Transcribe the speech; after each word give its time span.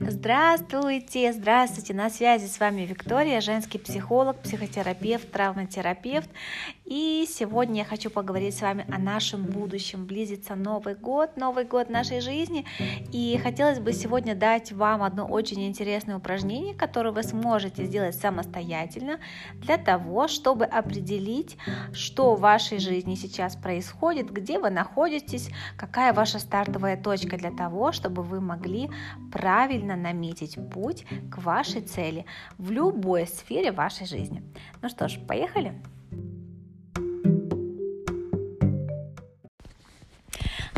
Здравствуйте, 0.00 1.32
здравствуйте, 1.32 1.94
на 1.94 2.10
связи 2.10 2.46
с 2.46 2.58
вами 2.58 2.82
Виктория, 2.82 3.40
женский 3.40 3.78
психолог, 3.78 4.40
психотерапевт, 4.42 5.30
травматерапевт. 5.30 6.28
И 6.84 7.24
сегодня 7.26 7.78
я 7.78 7.84
хочу 7.86 8.10
поговорить 8.10 8.54
с 8.54 8.60
вами 8.60 8.84
о 8.92 8.98
нашем 8.98 9.44
будущем. 9.44 10.04
Близится 10.04 10.54
Новый 10.54 10.94
год, 10.94 11.34
Новый 11.38 11.64
год 11.64 11.88
нашей 11.88 12.20
жизни. 12.20 12.66
И 13.10 13.40
хотелось 13.42 13.78
бы 13.78 13.94
сегодня 13.94 14.34
дать 14.34 14.70
вам 14.70 15.02
одно 15.02 15.24
очень 15.24 15.66
интересное 15.66 16.18
упражнение, 16.18 16.74
которое 16.74 17.10
вы 17.10 17.22
сможете 17.22 17.86
сделать 17.86 18.16
самостоятельно 18.16 19.18
для 19.54 19.78
того, 19.78 20.28
чтобы 20.28 20.66
определить, 20.66 21.56
что 21.94 22.34
в 22.34 22.40
вашей 22.40 22.78
жизни 22.78 23.14
сейчас 23.14 23.56
происходит, 23.56 24.30
где 24.30 24.58
вы 24.58 24.68
находитесь, 24.68 25.48
какая 25.78 26.12
ваша 26.12 26.38
стартовая 26.38 27.02
точка 27.02 27.38
для 27.38 27.50
того, 27.50 27.92
чтобы 27.92 28.22
вы 28.22 28.42
могли 28.42 28.90
правильно 29.32 29.96
наметить 29.96 30.58
путь 30.70 31.06
к 31.32 31.38
вашей 31.38 31.80
цели 31.80 32.26
в 32.58 32.70
любой 32.70 33.26
сфере 33.26 33.72
вашей 33.72 34.06
жизни. 34.06 34.42
Ну 34.82 34.90
что 34.90 35.08
ж, 35.08 35.18
поехали! 35.26 35.80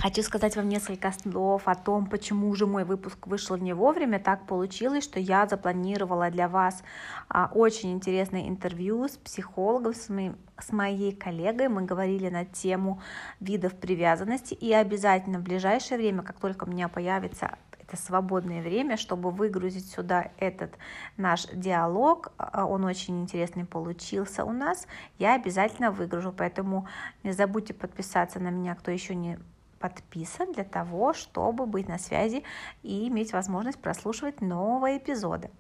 Хочу 0.06 0.22
сказать 0.22 0.54
вам 0.54 0.68
несколько 0.68 1.10
слов 1.10 1.62
о 1.66 1.74
том, 1.74 2.06
почему 2.06 2.54
же 2.54 2.64
мой 2.64 2.84
выпуск 2.84 3.26
вышел 3.26 3.56
не 3.56 3.72
вовремя. 3.72 4.20
Так 4.20 4.46
получилось, 4.46 5.02
что 5.02 5.18
я 5.18 5.48
запланировала 5.48 6.30
для 6.30 6.48
вас 6.48 6.84
а, 7.28 7.50
очень 7.52 7.92
интересное 7.92 8.46
интервью 8.46 9.08
с 9.08 9.16
психологом, 9.16 9.94
с, 9.94 10.70
моей 10.70 11.12
коллегой. 11.12 11.66
Мы 11.66 11.82
говорили 11.82 12.28
на 12.28 12.44
тему 12.44 13.02
видов 13.40 13.74
привязанности. 13.74 14.54
И 14.54 14.72
обязательно 14.72 15.40
в 15.40 15.42
ближайшее 15.42 15.98
время, 15.98 16.22
как 16.22 16.38
только 16.38 16.62
у 16.62 16.70
меня 16.70 16.86
появится 16.86 17.58
это 17.80 17.96
свободное 17.96 18.62
время, 18.62 18.96
чтобы 18.96 19.32
выгрузить 19.32 19.90
сюда 19.90 20.30
этот 20.38 20.70
наш 21.16 21.48
диалог. 21.52 22.30
А, 22.38 22.64
он 22.64 22.84
очень 22.84 23.22
интересный 23.22 23.64
получился 23.64 24.44
у 24.44 24.52
нас. 24.52 24.86
Я 25.18 25.34
обязательно 25.34 25.90
выгружу, 25.90 26.32
поэтому 26.32 26.86
не 27.24 27.32
забудьте 27.32 27.74
подписаться 27.74 28.38
на 28.38 28.50
меня, 28.50 28.76
кто 28.76 28.92
еще 28.92 29.16
не 29.16 29.40
подписан 29.88 30.52
для 30.52 30.64
того, 30.64 31.12
чтобы 31.12 31.66
быть 31.66 31.88
на 31.88 31.98
связи 31.98 32.42
и 32.82 33.08
иметь 33.08 33.32
возможность 33.32 33.78
прослушивать 33.78 34.40
новые 34.40 34.98
эпизоды. 34.98 35.50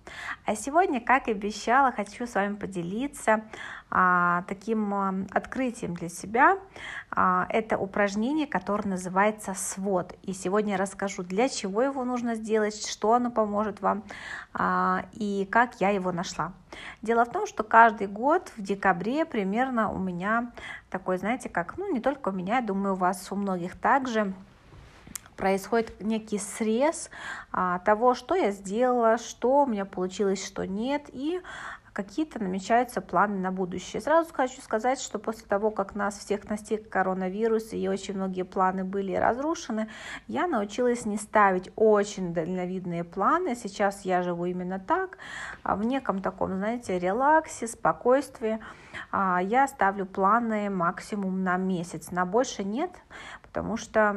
А 0.44 0.56
сегодня, 0.56 1.00
как 1.00 1.28
и 1.28 1.32
обещала, 1.32 1.92
хочу 1.92 2.26
с 2.26 2.34
вами 2.34 2.56
поделиться 2.56 3.44
таким 3.88 4.92
а, 4.92 5.14
открытием 5.30 5.94
для 5.94 6.08
себя. 6.08 6.58
А, 7.10 7.46
это 7.48 7.78
упражнение, 7.78 8.46
которое 8.46 8.90
называется 8.90 9.54
свод. 9.54 10.14
И 10.22 10.32
сегодня 10.32 10.72
я 10.72 10.76
расскажу, 10.76 11.22
для 11.22 11.48
чего 11.48 11.82
его 11.82 12.04
нужно 12.04 12.34
сделать, 12.34 12.86
что 12.86 13.14
оно 13.14 13.30
поможет 13.30 13.80
вам 13.80 14.02
а, 14.52 15.06
и 15.12 15.48
как 15.50 15.80
я 15.80 15.90
его 15.90 16.12
нашла. 16.12 16.52
Дело 17.00 17.24
в 17.24 17.30
том, 17.30 17.46
что 17.46 17.62
каждый 17.62 18.08
год 18.08 18.52
в 18.56 18.62
декабре 18.62 19.24
примерно 19.24 19.90
у 19.90 19.98
меня 19.98 20.50
такой, 20.90 21.18
знаете, 21.18 21.48
как, 21.48 21.78
ну 21.78 21.92
не 21.92 22.00
только 22.00 22.30
у 22.30 22.32
меня, 22.32 22.56
я 22.56 22.62
думаю, 22.62 22.94
у 22.94 22.98
вас 22.98 23.30
у 23.30 23.36
многих 23.36 23.76
также 23.76 24.34
происходит 25.36 26.00
некий 26.00 26.38
срез 26.38 27.10
а, 27.52 27.78
того, 27.80 28.14
что 28.14 28.34
я 28.34 28.50
сделала, 28.50 29.18
что 29.18 29.62
у 29.62 29.66
меня 29.66 29.84
получилось, 29.84 30.44
что 30.44 30.66
нет, 30.66 31.04
и 31.12 31.40
какие-то 31.96 32.42
намечаются 32.42 33.00
планы 33.00 33.38
на 33.38 33.50
будущее. 33.50 34.02
Сразу 34.02 34.32
хочу 34.34 34.60
сказать, 34.60 35.00
что 35.00 35.18
после 35.18 35.46
того, 35.46 35.70
как 35.70 35.94
нас 35.94 36.18
всех 36.18 36.46
настиг 36.50 36.90
коронавирус 36.90 37.72
и 37.72 37.88
очень 37.88 38.14
многие 38.14 38.42
планы 38.42 38.84
были 38.84 39.14
разрушены, 39.14 39.88
я 40.28 40.46
научилась 40.46 41.06
не 41.06 41.16
ставить 41.16 41.72
очень 41.74 42.34
дальновидные 42.34 43.02
планы. 43.02 43.56
Сейчас 43.56 44.04
я 44.04 44.20
живу 44.22 44.44
именно 44.44 44.78
так, 44.78 45.16
а 45.62 45.74
в 45.74 45.84
неком 45.84 46.20
таком, 46.20 46.56
знаете, 46.56 46.98
релаксе, 46.98 47.66
спокойствии. 47.66 48.60
А, 49.10 49.40
я 49.42 49.66
ставлю 49.66 50.04
планы 50.04 50.68
максимум 50.68 51.42
на 51.42 51.56
месяц, 51.56 52.10
на 52.10 52.26
больше 52.26 52.62
нет, 52.62 52.90
потому 53.56 53.78
что, 53.78 54.14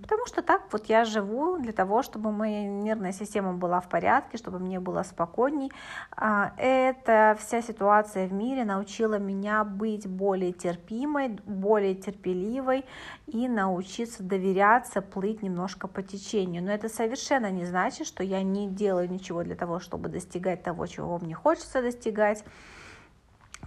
потому 0.00 0.26
что 0.26 0.40
так 0.40 0.62
вот 0.72 0.86
я 0.86 1.04
живу 1.04 1.58
для 1.58 1.72
того, 1.72 2.02
чтобы 2.02 2.32
моя 2.32 2.66
нервная 2.66 3.12
система 3.12 3.52
была 3.52 3.80
в 3.80 3.90
порядке, 3.90 4.38
чтобы 4.38 4.58
мне 4.58 4.80
было 4.80 5.02
спокойней. 5.02 5.70
А, 6.16 6.54
эта 6.56 7.36
вся 7.38 7.60
ситуация 7.60 8.26
в 8.26 8.32
мире 8.32 8.64
научила 8.64 9.18
меня 9.18 9.64
быть 9.64 10.06
более 10.06 10.52
терпимой, 10.52 11.28
более 11.44 11.94
терпеливой 11.94 12.86
и 13.26 13.48
научиться 13.48 14.22
доверяться, 14.22 15.02
плыть 15.02 15.42
немножко 15.42 15.86
по 15.86 16.02
течению. 16.02 16.62
Но 16.62 16.72
это 16.72 16.88
совершенно 16.88 17.50
не 17.50 17.66
значит, 17.66 18.06
что 18.06 18.22
я 18.22 18.42
не 18.42 18.66
делаю 18.66 19.10
ничего 19.10 19.42
для 19.42 19.56
того, 19.56 19.78
чтобы 19.78 20.08
достигать 20.08 20.62
того, 20.62 20.86
чего 20.86 21.18
мне 21.18 21.34
хочется 21.34 21.82
достигать. 21.82 22.44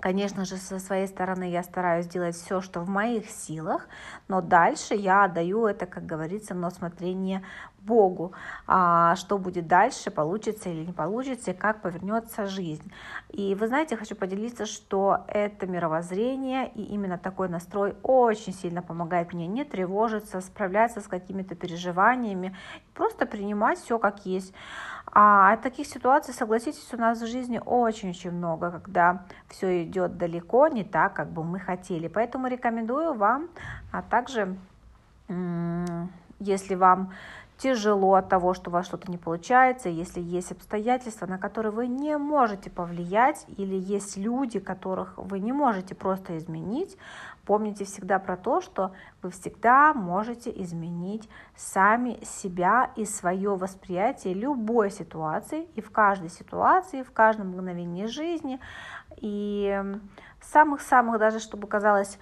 Конечно 0.03 0.43
же, 0.43 0.57
со 0.57 0.79
своей 0.79 1.07
стороны 1.07 1.49
я 1.49 1.63
стараюсь 1.63 2.07
делать 2.07 2.35
все, 2.35 2.59
что 2.59 2.81
в 2.81 2.89
моих 2.89 3.29
силах, 3.29 3.87
но 4.27 4.41
дальше 4.41 4.95
я 4.95 5.23
отдаю 5.23 5.65
это, 5.65 5.85
как 5.85 6.05
говорится, 6.05 6.53
на 6.53 6.67
усмотрение 6.67 7.41
Богу, 7.85 8.33
а 8.67 9.15
что 9.15 9.37
будет 9.37 9.67
дальше, 9.67 10.11
получится 10.11 10.69
или 10.69 10.85
не 10.85 10.93
получится, 10.93 11.51
и 11.51 11.53
как 11.53 11.81
повернется 11.81 12.45
жизнь. 12.45 12.91
И 13.29 13.55
вы 13.55 13.67
знаете, 13.67 13.97
хочу 13.97 14.15
поделиться, 14.15 14.65
что 14.65 15.25
это 15.27 15.67
мировоззрение 15.67 16.69
и 16.75 16.83
именно 16.83 17.17
такой 17.17 17.49
настрой 17.49 17.95
очень 18.03 18.53
сильно 18.53 18.81
помогает 18.81 19.33
мне 19.33 19.47
не 19.47 19.63
тревожиться, 19.63 20.41
справляться 20.41 21.01
с 21.01 21.07
какими-то 21.07 21.55
переживаниями, 21.55 22.55
просто 22.93 23.25
принимать 23.25 23.79
все 23.79 23.99
как 23.99 24.25
есть. 24.25 24.53
А 25.15 25.57
таких 25.57 25.85
ситуаций, 25.87 26.33
согласитесь, 26.33 26.91
у 26.93 26.97
нас 26.97 27.21
в 27.21 27.27
жизни 27.27 27.61
очень-очень 27.63 28.31
много, 28.31 28.71
когда 28.71 29.25
все 29.47 29.83
идет 29.83 30.17
далеко 30.17 30.67
не 30.67 30.83
так, 30.83 31.13
как 31.13 31.29
бы 31.29 31.43
мы 31.43 31.59
хотели. 31.59 32.07
Поэтому 32.07 32.47
рекомендую 32.47 33.13
вам, 33.13 33.49
а 33.91 34.01
также, 34.01 34.57
если 36.39 36.75
вам 36.75 37.13
тяжело 37.57 38.15
от 38.15 38.29
того, 38.29 38.53
что 38.53 38.69
у 38.69 38.73
вас 38.73 38.85
что-то 38.85 39.09
не 39.09 39.17
получается, 39.17 39.89
если 39.89 40.19
есть 40.19 40.51
обстоятельства, 40.51 41.25
на 41.25 41.37
которые 41.37 41.71
вы 41.71 41.87
не 41.87 42.17
можете 42.17 42.69
повлиять, 42.69 43.45
или 43.47 43.75
есть 43.75 44.17
люди, 44.17 44.59
которых 44.59 45.17
вы 45.17 45.39
не 45.39 45.53
можете 45.53 45.95
просто 45.95 46.37
изменить, 46.37 46.97
помните 47.45 47.85
всегда 47.85 48.19
про 48.19 48.37
то, 48.37 48.61
что 48.61 48.91
вы 49.21 49.31
всегда 49.31 49.93
можете 49.93 50.51
изменить 50.61 51.29
сами 51.55 52.19
себя 52.23 52.91
и 52.95 53.05
свое 53.05 53.55
восприятие 53.55 54.33
любой 54.33 54.91
ситуации, 54.91 55.67
и 55.75 55.81
в 55.81 55.91
каждой 55.91 56.29
ситуации, 56.29 57.03
в 57.03 57.11
каждом 57.11 57.49
мгновении 57.49 58.05
жизни, 58.05 58.59
и 59.17 59.81
самых-самых 60.41 61.19
даже, 61.19 61.39
чтобы 61.39 61.67
казалось, 61.67 62.17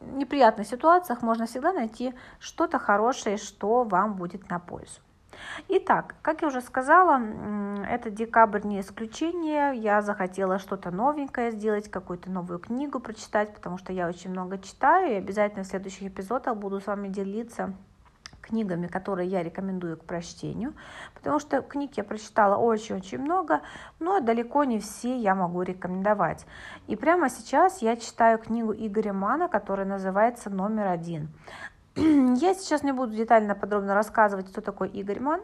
неприятных 0.00 0.66
ситуациях 0.66 1.22
можно 1.22 1.46
всегда 1.46 1.72
найти 1.72 2.14
что-то 2.38 2.78
хорошее, 2.78 3.36
что 3.36 3.84
вам 3.84 4.14
будет 4.14 4.48
на 4.50 4.58
пользу. 4.58 5.00
Итак, 5.68 6.14
как 6.22 6.42
я 6.42 6.48
уже 6.48 6.60
сказала, 6.60 7.20
это 7.88 8.10
декабрь 8.10 8.62
не 8.64 8.80
исключение. 8.80 9.76
Я 9.76 10.00
захотела 10.02 10.58
что-то 10.58 10.90
новенькое 10.90 11.50
сделать, 11.50 11.90
какую-то 11.90 12.30
новую 12.30 12.58
книгу 12.58 13.00
прочитать, 13.00 13.54
потому 13.54 13.78
что 13.78 13.92
я 13.92 14.08
очень 14.08 14.30
много 14.30 14.58
читаю, 14.58 15.12
и 15.12 15.16
обязательно 15.16 15.64
в 15.64 15.66
следующих 15.66 16.08
эпизодах 16.08 16.56
буду 16.56 16.80
с 16.80 16.86
вами 16.86 17.08
делиться 17.08 17.74
книгами, 18.46 18.86
которые 18.86 19.28
я 19.28 19.42
рекомендую 19.42 19.96
к 19.96 20.04
прочтению, 20.04 20.74
потому 21.14 21.38
что 21.38 21.62
книг 21.62 21.92
я 21.96 22.04
прочитала 22.04 22.56
очень-очень 22.56 23.18
много, 23.18 23.60
но 23.98 24.20
далеко 24.20 24.64
не 24.64 24.78
все 24.78 25.16
я 25.16 25.34
могу 25.34 25.62
рекомендовать. 25.62 26.46
И 26.86 26.96
прямо 26.96 27.28
сейчас 27.28 27.82
я 27.82 27.96
читаю 27.96 28.38
книгу 28.38 28.72
Игоря 28.72 29.12
Мана, 29.12 29.48
которая 29.48 29.86
называется 29.86 30.50
«Номер 30.50 30.86
один». 30.86 31.28
Я 31.96 32.54
сейчас 32.54 32.82
не 32.82 32.92
буду 32.92 33.14
детально, 33.14 33.54
подробно 33.54 33.94
рассказывать, 33.94 34.50
кто 34.50 34.60
такой 34.60 34.90
Игорь 34.90 35.20
Ман. 35.20 35.40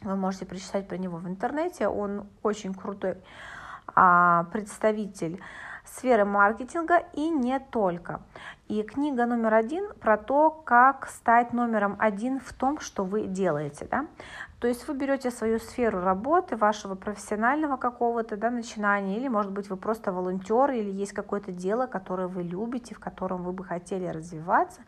Вы 0.00 0.16
можете 0.16 0.46
прочитать 0.46 0.88
про 0.88 0.96
него 0.96 1.18
в 1.18 1.28
интернете. 1.28 1.88
Он 1.88 2.26
очень 2.42 2.72
крутой 2.72 3.16
а, 3.94 4.44
представитель 4.52 5.40
сферы 5.84 6.24
маркетинга 6.24 7.04
и 7.12 7.28
не 7.28 7.58
только. 7.60 8.20
И 8.68 8.82
книга 8.82 9.26
номер 9.26 9.54
один 9.54 9.92
про 10.00 10.16
то, 10.16 10.50
как 10.50 11.06
стать 11.08 11.52
номером 11.52 11.94
один 12.00 12.40
в 12.40 12.52
том, 12.52 12.80
что 12.80 13.04
вы 13.04 13.28
делаете. 13.28 13.86
Да? 13.88 14.06
То 14.58 14.66
есть 14.66 14.88
вы 14.88 14.94
берете 14.94 15.30
свою 15.30 15.60
сферу 15.60 16.00
работы, 16.00 16.56
вашего 16.56 16.96
профессионального 16.96 17.76
какого-то 17.76 18.36
да, 18.36 18.50
начинания, 18.50 19.18
или, 19.18 19.28
может 19.28 19.52
быть, 19.52 19.70
вы 19.70 19.76
просто 19.76 20.10
волонтер, 20.10 20.72
или 20.72 20.90
есть 20.90 21.12
какое-то 21.12 21.52
дело, 21.52 21.86
которое 21.86 22.26
вы 22.26 22.42
любите, 22.42 22.96
в 22.96 22.98
котором 22.98 23.44
вы 23.44 23.52
бы 23.52 23.62
хотели 23.62 24.06
развиваться. 24.06 24.80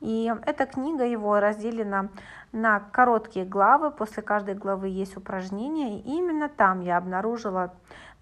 И 0.00 0.32
эта 0.46 0.66
книга 0.66 1.04
его 1.04 1.40
разделена 1.40 2.10
на 2.52 2.78
короткие 2.78 3.44
главы, 3.44 3.90
после 3.90 4.22
каждой 4.22 4.54
главы 4.54 4.88
есть 4.88 5.16
упражнения, 5.16 5.98
и 5.98 6.18
именно 6.18 6.48
там 6.48 6.82
я 6.82 6.98
обнаружила 6.98 7.72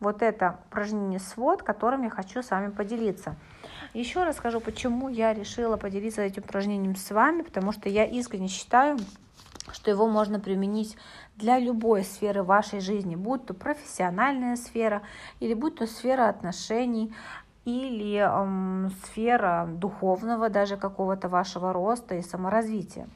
вот 0.03 0.23
это 0.23 0.59
упражнение 0.69 1.21
свод, 1.21 1.63
которым 1.63 2.03
я 2.03 2.11
хочу 2.11 2.43
с 2.43 2.51
вами 2.51 2.71
поделиться. 2.71 3.37
Еще 3.95 4.25
раз 4.25 4.37
скажу, 4.37 4.61
почему 4.61 5.02
я 5.09 5.35
решила 5.35 5.77
поделиться 5.77 6.23
этим 6.23 6.43
упражнением 6.43 6.97
с 6.97 7.11
вами, 7.11 7.43
потому 7.43 7.73
что 7.73 7.89
я 7.89 8.05
искренне 8.05 8.49
считаю, 8.49 8.99
что 9.73 9.91
его 9.91 10.09
можно 10.09 10.41
применить 10.41 10.97
для 11.37 11.59
любой 11.59 12.05
сферы 12.05 12.43
вашей 12.43 12.81
жизни, 12.81 13.17
будь 13.17 13.47
то 13.47 13.55
профессиональная 13.55 14.57
сфера, 14.57 15.03
или 15.41 15.55
будь 15.55 15.77
то 15.77 15.87
сфера 15.87 16.29
отношений, 16.29 17.15
или 17.65 18.17
эм, 18.17 18.91
сфера 19.05 19.69
духовного 19.69 20.49
даже 20.49 20.77
какого-то 20.77 21.29
вашего 21.29 21.73
роста 21.73 22.17
и 22.17 22.23
саморазвития. 22.23 23.09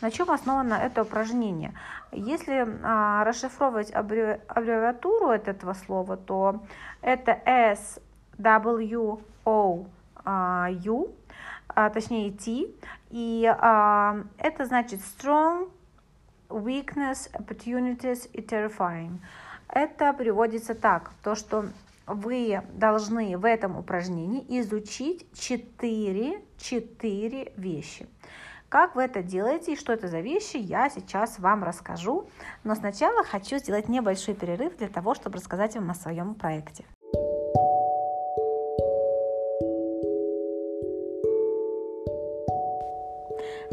На 0.00 0.10
чем 0.10 0.30
основано 0.30 0.74
это 0.74 1.02
упражнение? 1.02 1.74
Если 2.12 2.66
а, 2.82 3.22
расшифровывать 3.24 3.90
аббревиатуру 3.90 5.30
этого 5.30 5.74
слова, 5.74 6.16
то 6.16 6.60
это 7.02 7.32
S, 7.44 8.00
W, 8.38 9.20
O, 9.44 9.84
U, 10.24 11.14
а, 11.68 11.90
точнее 11.90 12.32
T, 12.32 12.68
и 13.10 13.46
а, 13.46 14.24
это 14.38 14.64
значит 14.66 15.00
strong, 15.00 15.70
weakness, 16.48 17.30
opportunities 17.32 18.28
и 18.32 18.40
terrifying. 18.40 19.18
Это 19.68 20.12
приводится 20.12 20.74
так, 20.74 21.12
то 21.22 21.34
что 21.34 21.66
вы 22.06 22.60
должны 22.74 23.38
в 23.38 23.44
этом 23.44 23.78
упражнении 23.78 24.44
изучить 24.60 25.26
4, 25.34 26.42
4 26.58 27.52
вещи. 27.56 28.08
Как 28.68 28.94
вы 28.94 29.02
это 29.02 29.22
делаете 29.22 29.72
и 29.72 29.76
что 29.76 29.92
это 29.92 30.06
за 30.06 30.20
вещи, 30.20 30.56
я 30.56 30.90
сейчас 30.90 31.40
вам 31.40 31.64
расскажу. 31.64 32.28
Но 32.62 32.76
сначала 32.76 33.24
хочу 33.24 33.58
сделать 33.58 33.88
небольшой 33.88 34.34
перерыв 34.34 34.76
для 34.76 34.88
того, 34.88 35.14
чтобы 35.14 35.38
рассказать 35.38 35.74
вам 35.74 35.90
о 35.90 35.94
своем 35.94 36.34
проекте. 36.34 36.84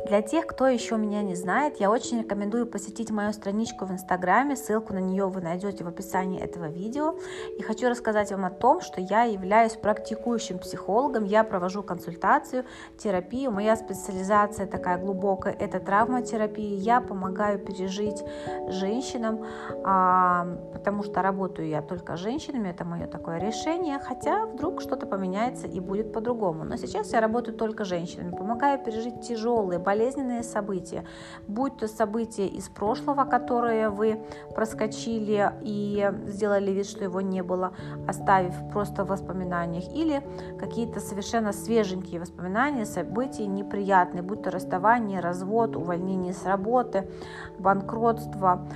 Для 0.08 0.22
тех, 0.22 0.48
кто 0.48 0.68
еще 0.68 0.96
меня 0.96 1.22
не 1.22 1.36
знает, 1.36 1.82
я 1.82 1.92
очень 1.92 2.20
рекомендую 2.20 2.66
посетить 2.66 3.12
мою 3.12 3.34
страничку 3.34 3.84
в 3.84 3.92
Инстаграме, 3.92 4.56
ссылку 4.56 4.94
на 4.94 5.00
нее 5.00 5.28
вы 5.28 5.42
найдете 5.42 5.84
в 5.84 5.88
описании 5.90 6.40
этого 6.40 6.70
видео. 6.70 7.16
И 7.58 7.62
хочу 7.62 7.90
рассказать 7.90 8.32
вам 8.32 8.46
о 8.46 8.50
том, 8.50 8.80
что 8.80 9.02
я 9.02 9.24
являюсь 9.24 9.74
практикующим 9.74 10.60
психологом, 10.60 11.26
я 11.26 11.44
провожу 11.44 11.84
консультацию, 11.84 12.64
терапию. 12.98 13.52
Моя 13.52 13.76
специализация 13.76 14.66
такая 14.66 14.98
глубокая, 14.98 15.54
это 15.54 15.82
травматерапия. 15.82 16.78
Я 16.78 17.02
помогаю 17.02 17.60
пережить 17.60 18.24
женщинам, 18.70 19.46
а, 19.84 20.48
потому 20.72 21.04
что 21.04 21.22
работаю 21.22 21.68
я 21.68 21.82
только 21.82 22.16
с 22.16 22.20
женщинами, 22.22 22.70
это 22.70 22.86
мое 22.86 23.08
такое 23.08 23.40
решение, 23.40 24.00
хотя 24.00 24.46
вдруг 24.46 24.80
что-то 24.82 25.06
поменяется 25.06 25.68
и 25.68 25.82
будет 25.82 26.14
по-другому. 26.14 26.64
Но 26.64 26.78
сейчас 26.78 27.12
я 27.12 27.20
работаю 27.20 27.58
только 27.58 27.84
с 27.84 27.88
женщинами, 27.90 28.32
помогаю 28.32 28.80
пережить 28.80 29.20
тяжелые, 29.20 29.80
болезненные 29.80 29.97
болезненные 29.98 30.44
события, 30.44 31.04
будь 31.48 31.78
то 31.78 31.88
события 31.88 32.46
из 32.46 32.70
прошлого, 32.70 33.26
которые 33.26 33.90
вы 33.90 34.20
проскочили 34.54 35.52
и 35.62 36.12
сделали 36.28 36.72
вид, 36.72 36.86
что 36.86 37.04
его 37.04 37.22
не 37.22 37.42
было, 37.42 37.72
оставив 38.08 38.54
просто 38.72 39.04
в 39.04 39.08
воспоминаниях, 39.08 39.86
или 39.96 40.22
какие-то 40.60 41.00
совершенно 41.00 41.52
свеженькие 41.52 42.20
воспоминания, 42.20 42.86
события 42.86 43.48
неприятные, 43.48 44.22
будь 44.22 44.44
то 44.44 44.52
расставание, 44.52 45.20
развод, 45.20 45.76
увольнение 45.76 46.34
с 46.34 46.46
работы, 46.46 47.10
банкротство, 47.58 48.68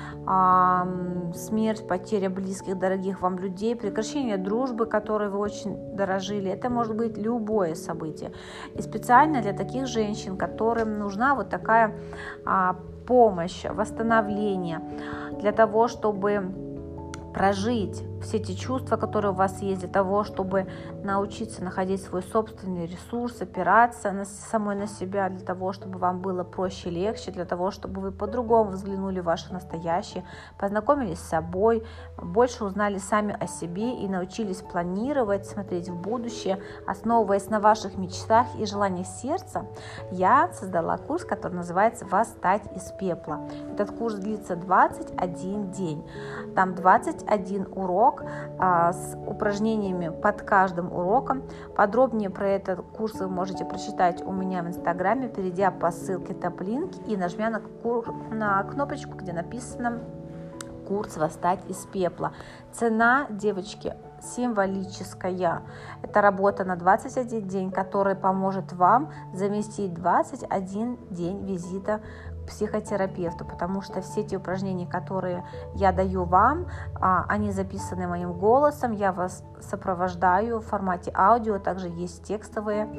смерть, 1.35 1.87
потеря 1.87 2.29
близких, 2.29 2.79
дорогих 2.79 3.21
вам 3.21 3.37
людей, 3.37 3.75
прекращение 3.75 4.37
дружбы, 4.37 4.87
которой 4.87 5.29
вы 5.29 5.37
очень 5.37 5.95
дорожили. 5.95 6.49
Это 6.49 6.69
может 6.69 6.95
быть 6.95 7.17
любое 7.17 7.75
событие. 7.75 8.31
И 8.73 8.81
специально 8.81 9.41
для 9.41 9.53
таких 9.53 9.85
женщин, 9.85 10.35
которым 10.35 10.97
нужно 10.97 11.10
нужна 11.11 11.35
вот 11.35 11.49
такая 11.49 11.93
а, 12.45 12.77
помощь, 13.05 13.65
восстановление 13.65 14.79
для 15.39 15.51
того, 15.51 15.89
чтобы 15.89 16.41
прожить 17.33 18.01
все 18.21 18.37
эти 18.37 18.53
чувства, 18.53 18.97
которые 18.97 19.31
у 19.31 19.35
вас 19.35 19.61
есть, 19.61 19.81
для 19.81 19.89
того, 19.89 20.23
чтобы 20.23 20.67
научиться 21.03 21.63
находить 21.63 22.01
свой 22.01 22.21
собственный 22.23 22.85
ресурс, 22.85 23.41
опираться 23.41 24.11
на, 24.11 24.25
самой 24.25 24.75
на 24.75 24.87
себя, 24.87 25.29
для 25.29 25.45
того, 25.45 25.73
чтобы 25.73 25.99
вам 25.99 26.21
было 26.21 26.43
проще 26.43 26.89
легче, 26.89 27.31
для 27.31 27.45
того, 27.45 27.71
чтобы 27.71 28.01
вы 28.01 28.11
по-другому 28.11 28.71
взглянули 28.71 29.19
в 29.19 29.25
ваше 29.25 29.53
настоящее, 29.53 30.25
познакомились 30.57 31.19
с 31.19 31.29
собой, 31.29 31.83
больше 32.17 32.65
узнали 32.65 32.97
сами 32.97 33.35
о 33.39 33.47
себе 33.47 33.95
и 34.03 34.07
научились 34.07 34.61
планировать, 34.61 35.45
смотреть 35.45 35.89
в 35.89 35.95
будущее, 35.95 36.61
основываясь 36.87 37.49
на 37.49 37.59
ваших 37.59 37.97
мечтах 37.97 38.47
и 38.59 38.65
желаниях 38.65 39.07
сердца, 39.07 39.65
я 40.11 40.51
создала 40.53 40.97
курс, 40.97 41.23
который 41.25 41.53
называется 41.53 42.05
«Восстать 42.05 42.63
из 42.75 42.91
пепла». 42.99 43.39
Этот 43.73 43.91
курс 43.97 44.15
длится 44.15 44.55
21 44.55 45.71
день. 45.71 46.05
Там 46.55 46.75
21 46.75 47.67
урок, 47.73 48.10
урок 48.11 48.23
а, 48.59 48.93
с 48.93 49.17
упражнениями 49.25 50.09
под 50.09 50.41
каждым 50.41 50.91
уроком. 50.91 51.43
Подробнее 51.75 52.29
про 52.29 52.47
этот 52.49 52.81
курс 52.95 53.19
вы 53.19 53.27
можете 53.27 53.65
прочитать 53.65 54.21
у 54.25 54.31
меня 54.31 54.63
в 54.63 54.67
инстаграме, 54.67 55.29
перейдя 55.29 55.71
по 55.71 55.91
ссылке 55.91 56.33
топ-линк 56.33 56.91
и 57.07 57.17
нажмя 57.17 57.49
на, 57.49 57.61
на 58.31 58.63
кнопочку, 58.63 59.15
где 59.15 59.33
написано 59.33 59.99
курс 60.87 61.17
«Восстать 61.17 61.59
из 61.69 61.77
пепла». 61.85 62.33
Цена, 62.73 63.27
девочки, 63.29 63.93
символическая. 64.21 65.61
Это 66.03 66.21
работа 66.21 66.65
на 66.65 66.75
21 66.75 67.47
день, 67.47 67.71
которая 67.71 68.15
поможет 68.15 68.73
вам 68.73 69.11
заместить 69.33 69.93
21 69.93 70.97
день 71.09 71.45
визита 71.45 72.01
психотерапевту, 72.51 73.45
потому 73.45 73.81
что 73.81 74.01
все 74.01 74.21
эти 74.21 74.35
упражнения, 74.35 74.85
которые 74.85 75.45
я 75.75 75.93
даю 75.93 76.25
вам, 76.25 76.67
а, 76.99 77.25
они 77.29 77.51
записаны 77.51 78.07
моим 78.07 78.33
голосом, 78.33 78.91
я 78.91 79.13
вас 79.13 79.43
сопровождаю 79.61 80.59
в 80.59 80.65
формате 80.65 81.11
аудио, 81.15 81.59
также 81.59 81.87
есть 81.87 82.23
текстовые 82.23 82.89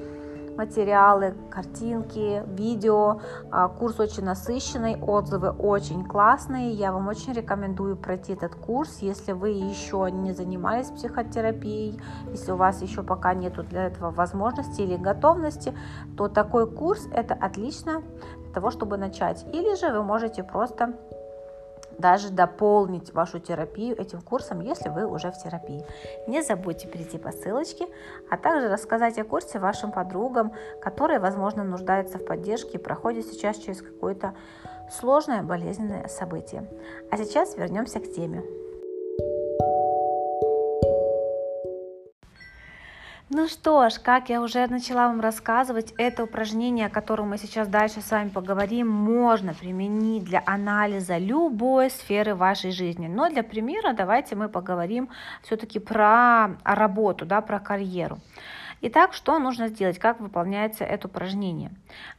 материалы, 0.57 1.35
картинки, 1.51 2.43
видео. 2.47 3.21
А, 3.51 3.69
курс 3.69 4.01
очень 4.01 4.25
насыщенный, 4.25 4.97
отзывы 4.97 5.51
очень 5.51 6.05
классные. 6.05 6.73
Я 6.73 6.93
вам 6.93 7.09
очень 7.09 7.33
рекомендую 7.33 7.97
пройти 7.97 8.35
этот 8.35 8.55
курс, 8.55 8.99
если 9.01 9.33
вы 9.33 9.51
еще 9.51 10.09
не 10.11 10.33
занимались 10.33 10.89
психотерапией, 10.89 12.01
если 12.31 12.53
у 12.53 12.57
вас 12.57 12.83
еще 12.83 13.03
пока 13.03 13.35
нету 13.35 13.63
для 13.63 13.87
этого 13.87 14.11
возможности 14.11 14.83
или 14.83 14.97
готовности, 14.97 15.75
то 16.17 16.29
такой 16.29 16.71
курс 16.71 17.07
это 17.13 17.35
отлично 17.35 18.03
того, 18.53 18.71
чтобы 18.71 18.97
начать. 18.97 19.45
Или 19.53 19.75
же 19.75 19.93
вы 19.93 20.03
можете 20.03 20.43
просто 20.43 20.95
даже 21.99 22.31
дополнить 22.31 23.13
вашу 23.13 23.39
терапию 23.39 23.99
этим 24.01 24.21
курсом, 24.21 24.61
если 24.61 24.89
вы 24.89 25.07
уже 25.07 25.31
в 25.31 25.39
терапии. 25.39 25.85
Не 26.27 26.43
забудьте 26.43 26.89
перейти 26.89 27.19
по 27.19 27.33
ссылочке, 27.33 27.87
а 28.31 28.37
также 28.37 28.69
рассказать 28.69 29.19
о 29.19 29.25
курсе 29.25 29.59
вашим 29.59 29.93
подругам, 29.93 30.53
которые, 30.81 31.21
возможно, 31.21 31.65
нуждаются 31.65 32.19
в 32.19 32.25
поддержке 32.25 32.79
и 32.79 32.83
проходят 32.83 33.27
сейчас 33.27 33.57
через 33.57 33.83
какое-то 33.83 34.35
сложное 34.91 35.43
болезненное 35.43 36.09
событие. 36.09 36.69
А 37.11 37.17
сейчас 37.17 37.57
вернемся 37.57 38.01
к 38.01 38.11
теме. 38.13 38.43
Ну 43.35 43.49
что 43.49 43.89
ж, 43.89 43.99
как 43.99 44.29
я 44.29 44.43
уже 44.43 44.67
начала 44.67 45.09
вам 45.09 45.23
рассказывать, 45.23 45.95
это 45.97 46.25
упражнение, 46.25 46.89
о 46.89 46.91
котором 46.91 47.31
мы 47.31 47.39
сейчас 47.39 47.67
дальше 47.67 48.03
с 48.03 48.11
вами 48.11 48.29
поговорим, 48.29 48.89
можно 48.89 49.55
применить 49.55 50.25
для 50.25 50.43
анализа 50.45 51.17
любой 51.17 51.89
сферы 51.89 52.35
вашей 52.35 52.73
жизни. 52.73 53.07
Но 53.07 53.31
для 53.31 53.43
примера 53.43 53.95
давайте 53.95 54.37
мы 54.37 54.51
поговорим 54.51 55.09
все-таки 55.43 55.79
про 55.79 56.59
работу, 56.63 57.25
да, 57.25 57.41
про 57.41 57.59
карьеру. 57.59 58.19
Итак, 58.83 59.15
что 59.15 59.39
нужно 59.39 59.69
сделать, 59.69 59.99
как 59.99 60.21
выполняется 60.21 60.85
это 60.85 61.09
упражнение? 61.09 61.71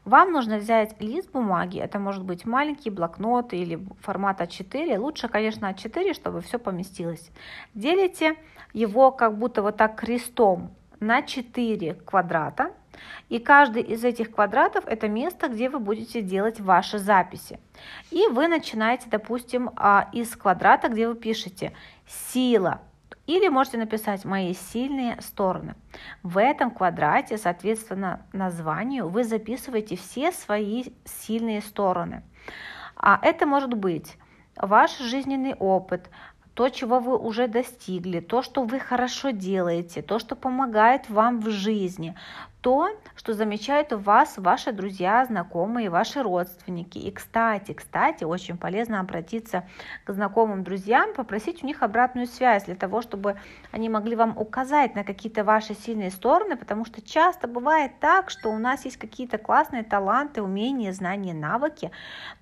Вам 0.06 0.32
нужно 0.32 0.58
взять 0.58 1.00
лист 1.00 1.32
бумаги, 1.32 1.78
это 1.78 2.00
может 2.00 2.24
быть 2.24 2.44
маленький 2.44 2.90
блокнот 2.90 3.54
или 3.54 3.86
формат 4.02 4.42
А4, 4.42 4.98
лучше, 4.98 5.28
конечно, 5.28 5.70
А4, 5.70 6.16
чтобы 6.16 6.42
все 6.42 6.58
поместилось. 6.58 7.30
Делите 7.76 8.36
его 8.74 9.12
как 9.12 9.38
будто 9.38 9.62
вот 9.62 9.78
так 9.78 9.96
крестом, 9.96 10.72
на 11.06 11.22
4 11.22 11.96
квадрата. 12.06 12.72
И 13.30 13.40
каждый 13.40 13.82
из 13.82 14.04
этих 14.04 14.32
квадратов 14.32 14.86
это 14.88 15.08
место, 15.08 15.50
где 15.50 15.70
вы 15.70 15.80
будете 15.80 16.22
делать 16.22 16.60
ваши 16.60 17.00
записи. 17.00 17.60
И 18.12 18.28
вы 18.28 18.48
начинаете, 18.48 19.08
допустим, 19.10 19.72
а, 19.76 20.10
из 20.14 20.36
квадрата, 20.36 20.90
где 20.90 21.08
вы 21.08 21.16
пишете 21.16 21.74
«сила», 22.08 22.82
или 23.26 23.48
можете 23.48 23.78
написать 23.78 24.26
«Мои 24.26 24.54
сильные 24.54 25.20
стороны». 25.22 25.76
В 26.24 26.38
этом 26.38 26.72
квадрате, 26.72 27.38
соответственно, 27.38 28.26
названию 28.34 29.08
вы 29.08 29.24
записываете 29.24 29.96
все 29.96 30.32
свои 30.32 30.86
сильные 31.06 31.62
стороны. 31.62 32.24
А 32.96 33.20
это 33.22 33.46
может 33.46 33.74
быть 33.74 34.18
ваш 34.56 34.98
жизненный 34.98 35.56
опыт, 35.56 36.10
то, 36.54 36.70
чего 36.70 37.00
вы 37.00 37.18
уже 37.18 37.48
достигли, 37.48 38.20
то, 38.20 38.42
что 38.42 38.64
вы 38.64 38.80
хорошо 38.80 39.32
делаете, 39.32 40.02
то, 40.02 40.20
что 40.20 40.36
помогает 40.36 41.10
вам 41.10 41.40
в 41.40 41.50
жизни, 41.50 42.16
то, 42.64 42.90
что 43.18 43.34
замечают 43.34 43.92
у 43.92 43.98
вас 43.98 44.38
ваши 44.38 44.72
друзья, 44.72 45.26
знакомые, 45.26 45.90
ваши 45.90 46.24
родственники. 46.24 46.98
И, 46.98 47.12
кстати, 47.12 47.74
кстати, 47.74 48.24
очень 48.24 48.58
полезно 48.58 49.02
обратиться 49.02 49.68
к 50.06 50.14
знакомым 50.14 50.64
друзьям, 50.64 51.14
попросить 51.14 51.62
у 51.62 51.68
них 51.68 51.84
обратную 51.84 52.26
связь 52.26 52.64
для 52.64 52.76
того, 52.76 53.02
чтобы 53.02 53.36
они 53.72 53.90
могли 53.90 54.16
вам 54.16 54.38
указать 54.38 54.96
на 54.96 55.04
какие-то 55.04 55.44
ваши 55.44 55.74
сильные 55.74 56.10
стороны, 56.10 56.56
потому 56.56 56.86
что 56.86 57.02
часто 57.02 57.50
бывает 57.50 58.00
так, 58.00 58.30
что 58.30 58.50
у 58.50 58.58
нас 58.58 58.86
есть 58.86 58.98
какие-то 58.98 59.38
классные 59.38 59.84
таланты, 59.84 60.42
умения, 60.42 60.94
знания, 60.94 61.34
навыки, 61.34 61.92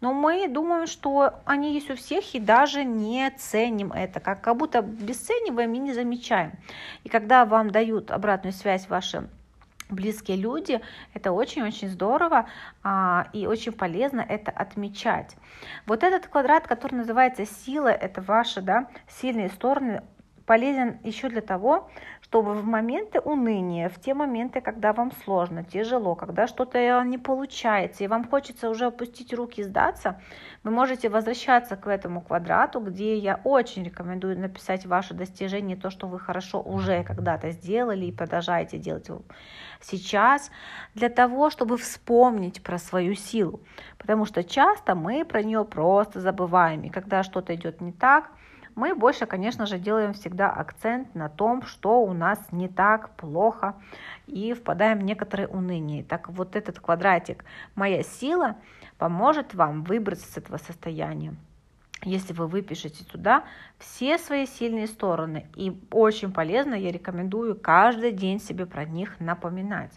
но 0.01 0.13
мы 0.13 0.47
думаем, 0.47 0.85
что 0.85 1.41
они 1.45 1.73
есть 1.73 1.89
у 1.89 1.95
всех 1.95 2.35
и 2.35 2.39
даже 2.39 2.83
не 2.83 3.31
ценим 3.31 3.91
это, 3.91 4.19
как, 4.19 4.41
как 4.41 4.55
будто 4.55 4.79
обесцениваем 4.79 5.73
и 5.73 5.79
не 5.79 5.93
замечаем. 5.93 6.51
И 7.03 7.09
когда 7.09 7.43
вам 7.45 7.71
дают 7.71 8.11
обратную 8.11 8.53
связь 8.53 8.87
ваши 8.87 9.27
близкие 9.91 10.37
люди, 10.37 10.81
это 11.13 11.31
очень-очень 11.31 11.89
здорово 11.89 12.47
а, 12.83 13.27
и 13.33 13.45
очень 13.45 13.71
полезно 13.71 14.21
это 14.21 14.51
отмечать. 14.51 15.35
Вот 15.85 16.03
этот 16.03 16.27
квадрат, 16.27 16.67
который 16.67 16.95
называется 16.95 17.45
сила, 17.45 17.89
это 17.89 18.21
ваши 18.21 18.61
да, 18.61 18.87
сильные 19.07 19.49
стороны, 19.49 20.03
полезен 20.45 20.99
еще 21.03 21.29
для 21.29 21.41
того, 21.41 21.89
чтобы 22.21 22.53
в 22.53 22.65
моменты 22.65 23.19
уныния, 23.19 23.89
в 23.89 23.99
те 23.99 24.13
моменты, 24.13 24.61
когда 24.61 24.93
вам 24.93 25.11
сложно, 25.23 25.63
тяжело, 25.63 26.15
когда 26.15 26.47
что-то 26.47 27.03
не 27.03 27.17
получается, 27.17 28.03
и 28.03 28.07
вам 28.07 28.27
хочется 28.27 28.69
уже 28.69 28.85
опустить 28.85 29.33
руки 29.33 29.61
и 29.61 29.63
сдаться, 29.63 30.21
вы 30.63 30.71
можете 30.71 31.09
возвращаться 31.09 31.75
к 31.75 31.87
этому 31.87 32.21
квадрату, 32.21 32.79
где 32.79 33.17
я 33.17 33.41
очень 33.43 33.83
рекомендую 33.83 34.39
написать 34.39 34.85
ваши 34.85 35.13
достижения, 35.13 35.75
то, 35.75 35.89
что 35.89 36.07
вы 36.07 36.19
хорошо 36.19 36.61
уже 36.61 37.03
когда-то 37.03 37.51
сделали 37.51 38.05
и 38.05 38.11
продолжаете 38.11 38.77
делать 38.77 39.09
сейчас, 39.81 40.51
для 40.93 41.09
того, 41.09 41.49
чтобы 41.49 41.77
вспомнить 41.77 42.63
про 42.63 42.77
свою 42.77 43.15
силу. 43.15 43.61
Потому 43.97 44.25
что 44.25 44.43
часто 44.43 44.95
мы 44.95 45.25
про 45.25 45.43
нее 45.43 45.65
просто 45.65 46.19
забываем, 46.19 46.83
и 46.83 46.89
когда 46.89 47.23
что-то 47.23 47.53
идет 47.55 47.81
не 47.81 47.91
так, 47.91 48.31
мы 48.75 48.95
больше, 48.95 49.25
конечно 49.25 49.65
же, 49.65 49.77
делаем 49.79 50.13
всегда 50.13 50.49
акцент 50.49 51.13
на 51.15 51.29
том, 51.29 51.63
что 51.63 52.01
у 52.01 52.13
нас 52.13 52.39
не 52.51 52.67
так 52.67 53.15
плохо, 53.15 53.75
и 54.27 54.53
впадаем 54.53 54.99
в 54.99 55.03
некоторое 55.03 55.47
уныние. 55.47 56.03
Так 56.03 56.29
вот 56.29 56.55
этот 56.55 56.79
квадратик 56.79 57.43
«Моя 57.75 58.03
сила» 58.03 58.55
поможет 58.97 59.53
вам 59.53 59.83
выбраться 59.83 60.31
с 60.31 60.37
этого 60.37 60.57
состояния 60.57 61.35
если 62.03 62.33
вы 62.33 62.47
выпишете 62.47 63.05
туда 63.05 63.43
все 63.77 64.17
свои 64.17 64.45
сильные 64.45 64.87
стороны. 64.87 65.47
И 65.55 65.79
очень 65.91 66.31
полезно, 66.31 66.73
я 66.73 66.91
рекомендую 66.91 67.55
каждый 67.55 68.11
день 68.11 68.39
себе 68.39 68.65
про 68.65 68.85
них 68.85 69.19
напоминать. 69.19 69.91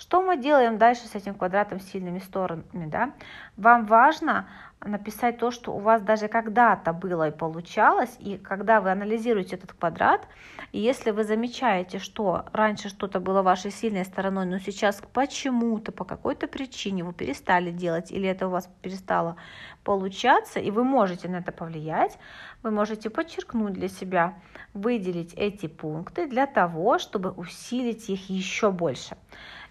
Что 0.00 0.22
мы 0.22 0.38
делаем 0.38 0.78
дальше 0.78 1.06
с 1.08 1.14
этим 1.14 1.34
квадратом 1.34 1.78
с 1.78 1.90
сильными 1.90 2.20
сторонами? 2.20 2.86
Да? 2.86 3.12
Вам 3.58 3.84
важно 3.84 4.48
написать 4.82 5.36
то, 5.36 5.50
что 5.50 5.74
у 5.74 5.78
вас 5.78 6.00
даже 6.00 6.28
когда-то 6.28 6.94
было 6.94 7.28
и 7.28 7.36
получалось, 7.36 8.16
и 8.18 8.38
когда 8.38 8.80
вы 8.80 8.90
анализируете 8.90 9.56
этот 9.56 9.74
квадрат, 9.74 10.26
и 10.72 10.80
если 10.80 11.10
вы 11.10 11.24
замечаете, 11.24 11.98
что 11.98 12.46
раньше 12.54 12.88
что-то 12.88 13.20
было 13.20 13.42
вашей 13.42 13.70
сильной 13.70 14.06
стороной, 14.06 14.46
но 14.46 14.58
сейчас 14.58 15.02
почему-то, 15.12 15.92
по 15.92 16.04
какой-то 16.04 16.48
причине 16.48 17.04
вы 17.04 17.12
перестали 17.12 17.70
делать, 17.70 18.10
или 18.10 18.26
это 18.26 18.46
у 18.46 18.50
вас 18.50 18.70
перестало 18.80 19.36
получаться, 19.84 20.60
и 20.60 20.70
вы 20.70 20.82
можете 20.82 21.28
на 21.28 21.36
это 21.36 21.52
повлиять, 21.52 22.18
вы 22.62 22.70
можете 22.70 23.10
подчеркнуть 23.10 23.74
для 23.74 23.88
себя, 23.88 24.38
выделить 24.72 25.34
эти 25.34 25.66
пункты 25.66 26.26
для 26.26 26.46
того, 26.46 26.98
чтобы 26.98 27.32
усилить 27.32 28.08
их 28.08 28.30
еще 28.30 28.70
больше. 28.70 29.18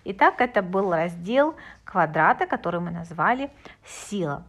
Итак, 0.06 0.41
это 0.41 0.62
был 0.62 0.91
раздел 0.91 1.56
квадрата, 1.84 2.46
который 2.46 2.79
мы 2.79 2.91
назвали 2.91 3.51
«Сила». 3.86 4.44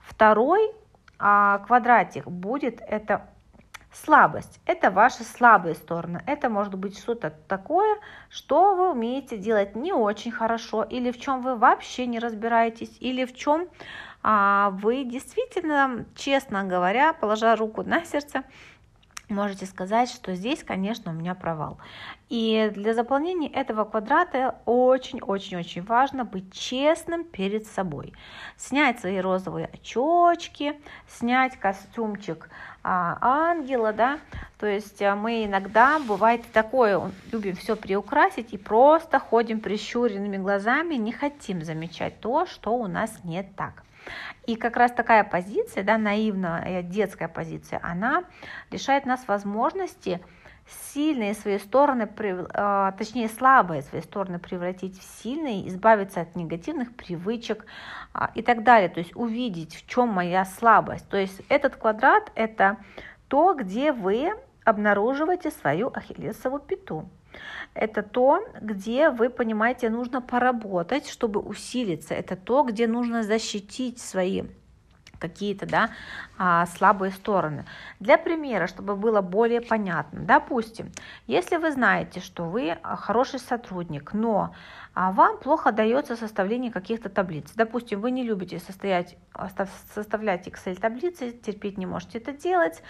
Второй 0.00 0.72
а, 1.18 1.58
квадратик 1.58 2.26
будет 2.26 2.80
это 2.80 3.28
слабость. 3.92 4.60
Это 4.66 4.90
ваши 4.90 5.24
слабые 5.24 5.74
стороны. 5.74 6.22
Это 6.26 6.48
может 6.48 6.74
быть 6.74 6.98
что-то 6.98 7.30
такое, 7.48 7.96
что 8.28 8.74
вы 8.74 8.90
умеете 8.90 9.38
делать 9.38 9.74
не 9.74 9.92
очень 9.92 10.30
хорошо, 10.30 10.82
или 10.82 11.10
в 11.10 11.18
чем 11.18 11.40
вы 11.40 11.56
вообще 11.56 12.06
не 12.06 12.18
разбираетесь, 12.18 12.96
или 13.00 13.24
в 13.24 13.34
чем 13.34 13.68
а, 14.22 14.70
вы 14.70 15.04
действительно, 15.04 16.04
честно 16.14 16.64
говоря, 16.64 17.12
положа 17.12 17.56
руку 17.56 17.82
на 17.82 18.04
сердце, 18.04 18.42
можете 19.28 19.66
сказать, 19.66 20.10
что 20.10 20.34
здесь, 20.34 20.62
конечно, 20.62 21.10
у 21.10 21.14
меня 21.14 21.34
провал. 21.34 21.78
И 22.28 22.70
для 22.74 22.94
заполнения 22.94 23.48
этого 23.48 23.84
квадрата 23.84 24.56
очень-очень-очень 24.64 25.82
важно 25.82 26.24
быть 26.24 26.52
честным 26.52 27.24
перед 27.24 27.66
собой. 27.66 28.12
Снять 28.56 29.00
свои 29.00 29.18
розовые 29.18 29.66
очечки, 29.72 30.78
снять 31.08 31.56
костюмчик 31.56 32.48
а, 32.82 33.18
ангела, 33.20 33.92
да, 33.92 34.18
то 34.58 34.66
есть 34.66 35.02
а, 35.02 35.16
мы 35.16 35.44
иногда, 35.44 35.98
бывает 35.98 36.42
такое, 36.52 37.10
любим 37.32 37.56
все 37.56 37.76
приукрасить 37.76 38.52
и 38.52 38.58
просто 38.58 39.18
ходим 39.18 39.60
прищуренными 39.60 40.36
глазами, 40.36 40.94
не 40.94 41.12
хотим 41.12 41.62
замечать 41.62 42.20
то, 42.20 42.46
что 42.46 42.74
у 42.74 42.86
нас 42.86 43.24
не 43.24 43.42
так. 43.42 43.82
И 44.46 44.56
как 44.56 44.76
раз 44.76 44.92
такая 44.92 45.24
позиция, 45.24 45.82
да, 45.82 45.98
наивная 45.98 46.82
детская 46.82 47.28
позиция, 47.28 47.80
она 47.82 48.24
лишает 48.70 49.04
нас 49.04 49.26
возможности 49.26 50.20
сильные 50.68 51.34
свои 51.34 51.58
стороны, 51.58 52.08
а, 52.54 52.92
точнее 52.92 53.28
слабые 53.28 53.82
свои 53.82 54.02
стороны 54.02 54.38
превратить 54.38 54.98
в 54.98 55.02
сильные, 55.02 55.68
избавиться 55.68 56.20
от 56.20 56.34
негативных 56.34 56.94
привычек 56.94 57.64
а, 58.12 58.30
и 58.34 58.42
так 58.42 58.64
далее. 58.64 58.88
То 58.88 59.00
есть 59.00 59.14
увидеть, 59.14 59.76
в 59.76 59.86
чем 59.86 60.08
моя 60.08 60.44
слабость. 60.44 61.08
То 61.08 61.16
есть 61.16 61.40
этот 61.48 61.76
квадрат– 61.76 62.32
это 62.34 62.78
то, 63.28 63.54
где 63.54 63.92
вы 63.92 64.32
обнаруживаете 64.64 65.50
свою 65.50 65.90
ахиллесову 65.94 66.58
пяту. 66.58 67.08
Это 67.74 68.02
то, 68.02 68.44
где 68.60 69.10
вы 69.10 69.30
понимаете, 69.30 69.90
нужно 69.90 70.20
поработать, 70.20 71.08
чтобы 71.08 71.40
усилиться. 71.40 72.14
Это 72.14 72.36
то, 72.36 72.62
где 72.62 72.86
нужно 72.86 73.22
защитить 73.22 74.00
свои 74.00 74.44
какие-то 75.18 75.66
да, 75.66 75.90
а, 76.38 76.66
слабые 76.66 77.12
стороны. 77.12 77.64
Для 78.00 78.18
примера, 78.18 78.66
чтобы 78.66 78.96
было 78.96 79.20
более 79.20 79.60
понятно, 79.60 80.20
допустим, 80.20 80.92
если 81.26 81.56
вы 81.56 81.72
знаете, 81.72 82.20
что 82.20 82.44
вы 82.44 82.78
хороший 82.82 83.40
сотрудник, 83.40 84.12
но 84.12 84.54
а 84.94 85.12
вам 85.12 85.38
плохо 85.38 85.72
дается 85.72 86.16
составление 86.16 86.72
каких-то 86.72 87.10
таблиц. 87.10 87.52
Допустим, 87.54 88.00
вы 88.00 88.10
не 88.10 88.22
любите 88.22 88.58
состоять, 88.58 89.18
составлять 89.94 90.48
Excel-таблицы, 90.48 91.32
терпеть 91.32 91.76
не 91.76 91.84
можете 91.84 92.16
это 92.16 92.32
делать, 92.32 92.82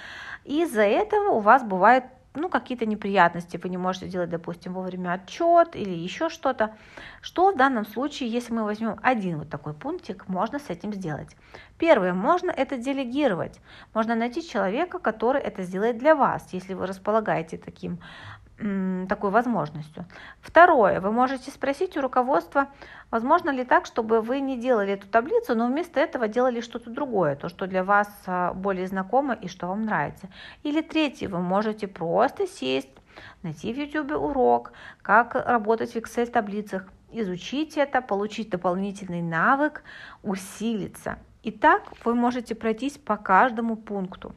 и 0.45 0.63
из-за 0.63 0.83
этого 0.83 1.31
у 1.31 1.41
вас 1.41 1.65
бывает 1.65 2.05
ну, 2.37 2.49
какие-то 2.49 2.87
неприятности, 2.87 3.57
вы 3.57 3.69
не 3.69 3.79
можете 3.79 4.09
делать, 4.09 4.31
допустим, 4.31 4.75
вовремя 4.75 5.15
отчет 5.15 5.75
или 5.75 5.91
еще 5.91 6.29
что-то. 6.29 6.77
Что 7.23 7.53
в 7.53 7.57
данном 7.57 7.87
случае, 7.87 8.29
если 8.29 8.53
мы 8.53 8.65
возьмем 8.65 8.99
один 9.03 9.39
вот 9.39 9.49
такой 9.49 9.75
пунктик, 9.75 10.29
можно 10.29 10.59
с 10.59 10.71
этим 10.71 10.93
сделать? 10.93 11.37
Первое, 11.79 12.15
можно 12.15 12.51
это 12.51 12.77
делегировать. 12.77 13.61
Можно 13.95 14.15
найти 14.15 14.47
человека, 14.47 14.99
который 14.99 15.41
это 15.41 15.63
сделает 15.63 15.99
для 15.99 16.15
вас, 16.15 16.49
если 16.53 16.75
вы 16.75 16.87
располагаете 16.87 17.59
таким 17.59 17.99
такой 18.59 19.31
возможностью. 19.31 20.07
Второе, 20.41 21.01
вы 21.01 21.13
можете 21.13 21.51
спросить 21.51 21.97
у 21.97 22.01
руководства, 22.01 22.69
возможно 23.11 23.51
ли 23.51 23.65
так, 23.65 23.85
чтобы 23.85 24.23
вы 24.23 24.41
не 24.41 24.59
делали 24.59 24.95
эту 24.95 25.07
таблицу, 25.09 25.55
но 25.55 25.67
вместо 25.67 26.01
этого 26.01 26.27
делали 26.27 26.61
что-то 26.61 26.89
другое, 26.91 27.37
то, 27.37 27.51
что 27.51 27.67
для 27.67 27.85
вас 27.85 28.09
а, 28.27 28.55
более 28.55 28.87
знакомо 28.87 29.35
и 29.35 29.49
что 29.49 29.67
вам 29.67 29.83
нравится. 29.83 30.29
Или 30.63 30.81
третье, 30.81 31.29
вы 31.29 31.41
можете 31.41 31.87
просто 31.87 32.47
сесть, 32.47 32.89
найти 33.43 33.75
в 33.75 33.77
YouTube 33.77 34.13
урок, 34.13 34.73
как 35.03 35.35
работать 35.35 35.93
в 35.93 35.97
Excel 35.97 36.27
таблицах, 36.27 36.89
изучить 37.13 37.77
это, 37.77 38.01
получить 38.01 38.49
дополнительный 38.49 39.23
навык, 39.23 39.83
усилиться. 40.23 41.19
И 41.43 41.51
так 41.51 41.83
вы 42.05 42.15
можете 42.15 42.55
пройтись 42.55 42.97
по 42.97 43.17
каждому 43.17 43.77
пункту. 43.77 44.35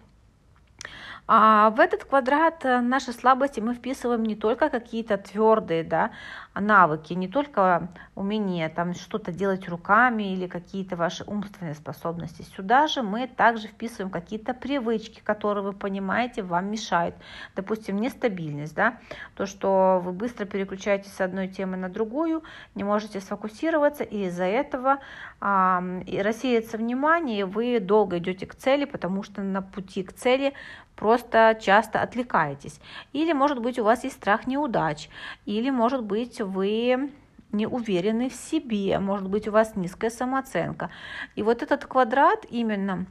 А 1.32 1.70
в 1.70 1.80
этот 1.80 2.06
квадрат 2.06 2.66
э, 2.66 2.82
наши 2.82 3.14
слабости 3.14 3.60
мы 3.60 3.76
вписываем 3.76 4.24
не 4.24 4.36
только 4.36 4.72
какие-то 4.72 5.16
твердые 5.20 5.84
да, 5.84 6.10
навыки, 6.56 7.14
не 7.14 7.28
только 7.28 7.90
умение 8.16 8.68
там 8.68 8.96
что-то 8.96 9.32
делать 9.32 9.70
руками 9.70 10.34
или 10.34 10.48
какие-то 10.48 10.96
ваши 10.96 11.24
умственные 11.24 11.76
способности. 11.76 12.42
Сюда 12.56 12.88
же 12.88 13.04
мы 13.04 13.28
также 13.28 13.68
вписываем 13.68 14.10
какие-то 14.10 14.56
привычки, 14.56 15.22
которые 15.24 15.64
вы 15.64 15.74
понимаете 15.74 16.42
вам 16.42 16.72
мешают. 16.72 17.14
Допустим, 17.56 18.02
нестабильность, 18.02 18.74
да, 18.74 18.98
то, 19.36 19.46
что 19.46 20.02
вы 20.04 20.14
быстро 20.14 20.46
переключаетесь 20.46 21.14
с 21.14 21.22
одной 21.22 21.48
темы 21.48 21.78
на 21.78 21.90
другую, 21.90 22.44
не 22.74 22.84
можете 22.84 23.22
сфокусироваться, 23.22 24.04
и 24.04 24.26
из-за 24.26 24.46
этого 24.46 24.98
а, 25.40 25.84
рассеется 26.12 26.78
внимание, 26.78 27.42
и 27.42 27.44
вы 27.44 27.80
долго 27.80 28.18
идете 28.18 28.48
к 28.48 28.56
цели, 28.56 28.86
потому 28.86 29.22
что 29.22 29.44
на 29.44 29.62
пути 29.62 30.02
к 30.02 30.12
цели 30.12 30.56
просто 31.00 31.58
часто 31.62 32.02
отвлекаетесь. 32.02 32.82
Или, 33.14 33.32
может 33.32 33.60
быть, 33.60 33.80
у 33.80 33.86
вас 33.86 34.04
есть 34.04 34.18
страх 34.18 34.46
неудач, 34.48 35.10
или, 35.46 35.70
может 35.70 36.04
быть, 36.04 36.42
вы 36.42 37.12
не 37.54 37.66
уверены 37.66 38.30
в 38.30 38.36
себе, 38.36 39.00
может 39.00 39.30
быть, 39.30 39.48
у 39.48 39.52
вас 39.52 39.78
низкая 39.78 40.12
самооценка. 40.12 40.90
И 41.36 41.42
вот 41.42 41.64
этот 41.64 41.86
квадрат 41.86 42.46
именно 42.50 43.06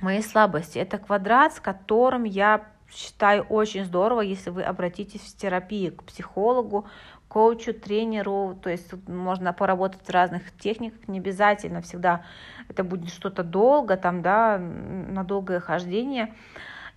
моей 0.00 0.22
слабости, 0.22 0.78
это 0.78 0.96
квадрат, 0.98 1.54
с 1.54 1.60
которым 1.60 2.22
я 2.22 2.64
считаю 2.88 3.42
очень 3.42 3.84
здорово, 3.84 4.20
если 4.20 4.50
вы 4.50 4.62
обратитесь 4.62 5.20
в 5.20 5.36
терапию 5.36 5.92
к 5.92 6.04
психологу, 6.04 6.86
коучу, 7.26 7.74
тренеру, 7.74 8.56
то 8.62 8.70
есть 8.70 8.92
можно 9.08 9.52
поработать 9.52 10.06
в 10.06 10.10
разных 10.10 10.56
техниках, 10.56 11.08
не 11.08 11.18
обязательно 11.18 11.82
всегда 11.82 12.24
это 12.68 12.84
будет 12.84 13.08
что-то 13.08 13.42
долго, 13.42 13.96
там, 13.96 14.22
да, 14.22 14.56
на 14.58 15.24
долгое 15.24 15.58
хождение. 15.58 16.32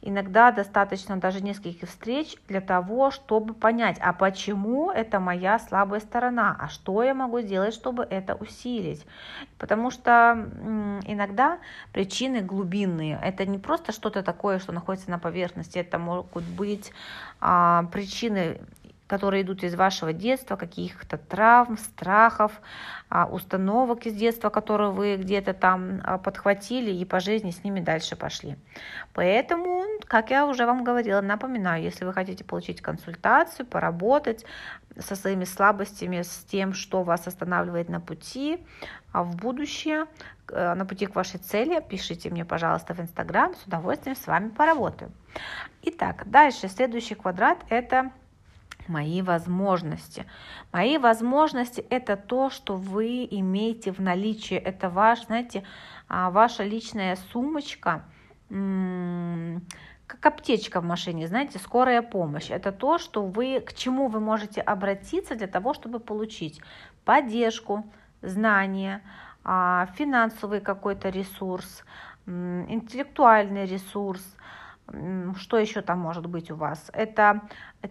Иногда 0.02 0.52
достаточно 0.52 1.18
даже 1.18 1.42
нескольких 1.42 1.90
встреч 1.90 2.36
для 2.48 2.62
того, 2.62 3.10
чтобы 3.10 3.56
понять, 3.56 3.98
а 4.00 4.14
почему 4.14 4.92
это 4.92 5.20
моя 5.20 5.58
слабая 5.58 6.00
сторона, 6.00 6.56
а 6.60 6.70
что 6.70 7.02
я 7.02 7.16
могу 7.16 7.42
сделать, 7.42 7.74
чтобы 7.74 8.04
это 8.04 8.36
усилить. 8.36 9.06
Потому 9.58 9.90
что 9.90 10.48
иногда 11.06 11.58
причины 11.94 12.42
глубинные. 12.42 13.20
Это 13.24 13.46
не 13.48 13.58
просто 13.58 13.92
что-то 13.92 14.22
такое, 14.22 14.60
что 14.60 14.72
находится 14.72 15.10
на 15.10 15.18
поверхности, 15.18 15.80
это 15.80 15.98
могут 15.98 16.44
быть 16.44 16.92
а, 17.42 17.84
причины 17.92 18.62
которые 19.08 19.44
идут 19.44 19.64
из 19.64 19.76
вашего 19.76 20.14
детства, 20.14 20.56
каких-то 20.56 21.18
травм, 21.18 21.78
страхов, 21.78 22.52
а, 23.10 23.26
установок 23.26 24.06
из 24.06 24.14
детства, 24.14 24.50
которые 24.50 24.92
вы 24.92 25.16
где-то 25.16 25.54
там 25.54 26.02
а, 26.04 26.18
подхватили 26.18 26.92
и 26.92 27.06
по 27.06 27.20
жизни 27.20 27.52
с 27.52 27.64
ними 27.64 27.80
дальше 27.80 28.16
пошли. 28.16 28.58
Поэтому, 29.14 29.84
как 30.06 30.30
я 30.30 30.46
уже 30.46 30.66
вам 30.66 30.84
говорила, 30.84 31.22
напоминаю, 31.22 31.84
если 31.84 32.06
вы 32.06 32.14
хотите 32.14 32.44
получить 32.44 32.82
консультацию, 32.82 33.66
поработать 33.66 34.46
со 35.00 35.16
своими 35.16 35.46
слабостями, 35.46 36.22
с 36.22 36.46
тем, 36.50 36.74
что 36.74 37.04
вас 37.04 37.28
останавливает 37.28 37.90
на 37.90 38.00
пути 38.02 38.60
а 39.18 39.24
в 39.24 39.36
будущее, 39.36 40.06
э, 40.50 40.74
на 40.76 40.86
пути 40.86 41.08
к 41.08 41.16
вашей 41.16 41.40
цели, 41.40 41.82
пишите 41.90 42.30
мне, 42.30 42.46
пожалуйста, 42.46 42.94
в 42.94 43.00
Инстаграм, 43.00 43.56
с 43.56 43.64
удовольствием 43.64 44.16
с 44.16 44.28
вами 44.28 44.50
поработаю. 44.50 45.12
Итак, 45.82 46.30
дальше 46.30 46.68
следующий 46.68 47.16
квадрат– 47.16 47.58
это 47.70 48.12
мои 48.90 49.22
возможности. 49.22 50.26
Мои 50.72 50.98
возможности– 50.98 51.82
это 51.90 52.16
то, 52.18 52.50
что 52.50 52.76
вы 52.76 53.28
имеете 53.30 53.92
в 53.92 54.00
наличии. 54.00 54.56
Это 54.58 54.90
ваш, 54.90 55.26
знаете, 55.26 55.64
а, 56.08 56.30
ваша 56.32 56.64
личная 56.64 57.18
сумочка, 57.32 58.04
как 58.50 60.26
аптечка 60.26 60.80
в 60.80 60.86
машине, 60.86 61.28
знаете, 61.28 61.60
скорая 61.60 62.02
помощь. 62.02 62.50
Это 62.50 62.72
то, 62.72 62.98
что 62.98 63.26
вы, 63.26 63.60
к 63.60 63.74
чему 63.74 64.08
вы 64.08 64.22
можете 64.22 64.62
обратиться 64.62 65.36
для 65.36 65.48
того, 65.48 65.74
чтобы 65.74 66.00
получить 66.00 66.62
поддержку, 67.04 67.84
знания, 68.22 69.02
а, 69.44 69.88
финансовый 69.96 70.62
какой-то 70.62 71.10
ресурс, 71.10 71.84
интеллектуальный 72.26 73.66
ресурс, 73.66 74.22
что 75.38 75.58
еще 75.58 75.82
там 75.82 76.00
может 76.00 76.26
быть 76.28 76.52
у 76.52 76.56
вас? 76.56 76.90
Это 76.94 77.42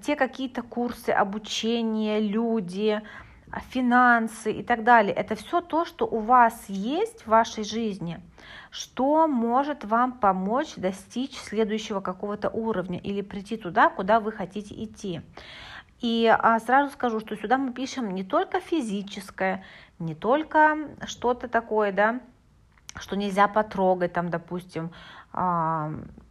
те 0.02 0.16
какие-то 0.16 0.62
курсы, 0.62 1.10
обучение, 1.10 2.20
люди, 2.20 3.02
а, 3.50 3.60
финансы 3.60 4.52
и 4.52 4.62
так 4.62 4.82
далее. 4.82 5.14
Это 5.14 5.34
все 5.34 5.60
то, 5.60 5.84
что 5.84 6.06
у 6.06 6.18
вас 6.18 6.64
есть 6.68 7.22
в 7.22 7.28
вашей 7.28 7.64
жизни, 7.64 8.20
что 8.70 9.28
может 9.28 9.84
вам 9.84 10.12
помочь 10.12 10.74
достичь 10.76 11.36
следующего 11.38 12.00
какого-то 12.00 12.48
уровня 12.48 12.98
или 12.98 13.20
прийти 13.22 13.56
туда, 13.56 13.88
куда 13.88 14.18
вы 14.20 14.32
хотите 14.32 14.74
идти. 14.82 15.22
И 16.00 16.26
а, 16.26 16.58
сразу 16.60 16.92
скажу, 16.92 17.20
что 17.20 17.36
сюда 17.36 17.56
мы 17.56 17.72
пишем 17.72 18.14
не 18.14 18.24
только 18.24 18.60
физическое, 18.60 19.64
не 19.98 20.14
только 20.14 20.76
что-то 21.06 21.48
такое, 21.48 21.92
да, 21.92 22.20
что 22.98 23.16
нельзя 23.16 23.48
потрогать, 23.48 24.12
там, 24.12 24.28
допустим, 24.28 24.90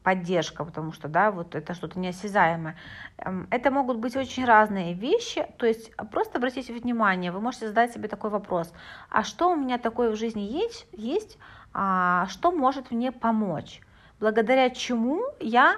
поддержка, 0.03 0.65
потому 0.65 0.91
что, 0.93 1.07
да, 1.07 1.31
вот 1.31 1.55
это 1.55 1.73
что-то 1.73 1.99
неосязаемое. 1.99 2.75
Эм, 3.17 3.47
это 3.51 3.71
могут 3.71 3.97
быть 3.97 4.15
очень 4.15 4.45
разные 4.45 4.93
вещи, 4.93 5.45
то 5.57 5.65
есть 5.65 5.91
просто 6.11 6.37
обратите 6.37 6.73
внимание, 6.73 7.31
вы 7.31 7.39
можете 7.39 7.67
задать 7.67 7.93
себе 7.93 8.07
такой 8.07 8.29
вопрос, 8.29 8.73
а 9.09 9.23
что 9.23 9.51
у 9.51 9.55
меня 9.55 9.77
такое 9.77 10.11
в 10.11 10.15
жизни 10.15 10.41
есть, 10.41 10.87
есть 10.91 11.37
а, 11.73 12.27
что 12.29 12.51
может 12.51 12.91
мне 12.91 13.11
помочь, 13.11 13.81
благодаря 14.19 14.69
чему 14.69 15.21
я 15.39 15.77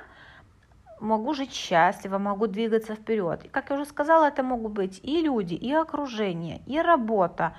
могу 1.00 1.34
жить 1.34 1.54
счастливо, 1.54 2.18
могу 2.18 2.48
двигаться 2.48 2.96
вперед. 2.96 3.46
И, 3.46 3.48
как 3.50 3.70
я 3.70 3.76
уже 3.76 3.86
сказала, 3.86 4.26
это 4.26 4.44
могут 4.44 4.72
быть 4.72 5.00
и 5.04 5.22
люди, 5.22 5.54
и 5.54 5.72
окружение, 5.74 6.62
и 6.66 6.82
работа, 6.82 7.56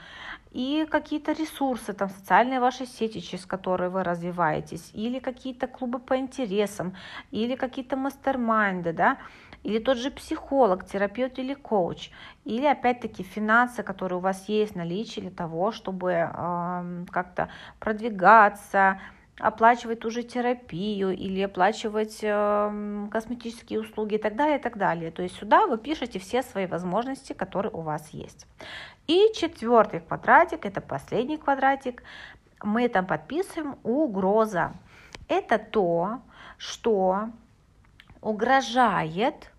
и 0.51 0.87
какие-то 0.91 1.33
ресурсы, 1.33 1.93
там, 1.93 2.09
социальные 2.09 2.61
ваши 2.61 2.87
сети, 2.87 3.21
через 3.21 3.47
которые 3.47 3.91
вы 3.91 4.03
развиваетесь, 4.03 4.91
или 4.95 5.19
какие-то 5.19 5.67
клубы 5.67 5.99
по 5.99 6.17
интересам, 6.17 6.95
или 7.31 7.55
какие-то 7.55 7.97
мастер-майнды, 7.97 8.93
да, 8.93 9.19
или 9.63 9.79
тот 9.79 9.99
же 9.99 10.11
психолог, 10.11 10.87
терапевт 10.87 11.39
или 11.39 11.55
коуч, 11.55 12.11
или 12.45 12.67
опять-таки 12.67 13.23
финансы, 13.23 13.83
которые 13.83 14.19
у 14.19 14.23
вас 14.23 14.49
есть 14.49 14.77
наличие 14.77 15.23
для 15.23 15.35
того, 15.37 15.73
чтобы 15.73 16.13
э, 16.13 17.05
как-то 17.11 17.49
продвигаться, 17.81 19.01
оплачивать 19.39 20.01
ту 20.01 20.11
же 20.11 20.23
терапию 20.23 21.17
или 21.17 21.41
оплачивать 21.43 22.19
э, 22.23 23.07
косметические 23.11 23.81
услуги 23.81 24.15
и 24.17 24.19
так 24.19 24.37
далее, 24.37 24.59
и 24.59 24.63
так 24.63 24.77
далее. 24.77 25.11
То 25.11 25.23
есть 25.23 25.37
сюда 25.37 25.67
вы 25.67 25.79
пишете 25.79 26.19
все 26.19 26.43
свои 26.43 26.67
возможности, 26.67 27.33
которые 27.33 27.73
у 27.73 27.81
вас 27.81 28.09
есть. 28.11 28.47
И 29.07 29.33
четвертый 29.35 30.01
квадратик, 30.01 30.67
это 30.67 30.81
последний 30.81 31.39
квадратик, 31.39 32.03
мы 32.63 32.89
там 32.89 33.07
подписываем 33.07 33.77
угроза. 33.83 34.73
Это 35.29 35.59
то, 35.59 36.21
что 36.57 37.31
угрожает, 38.21 39.53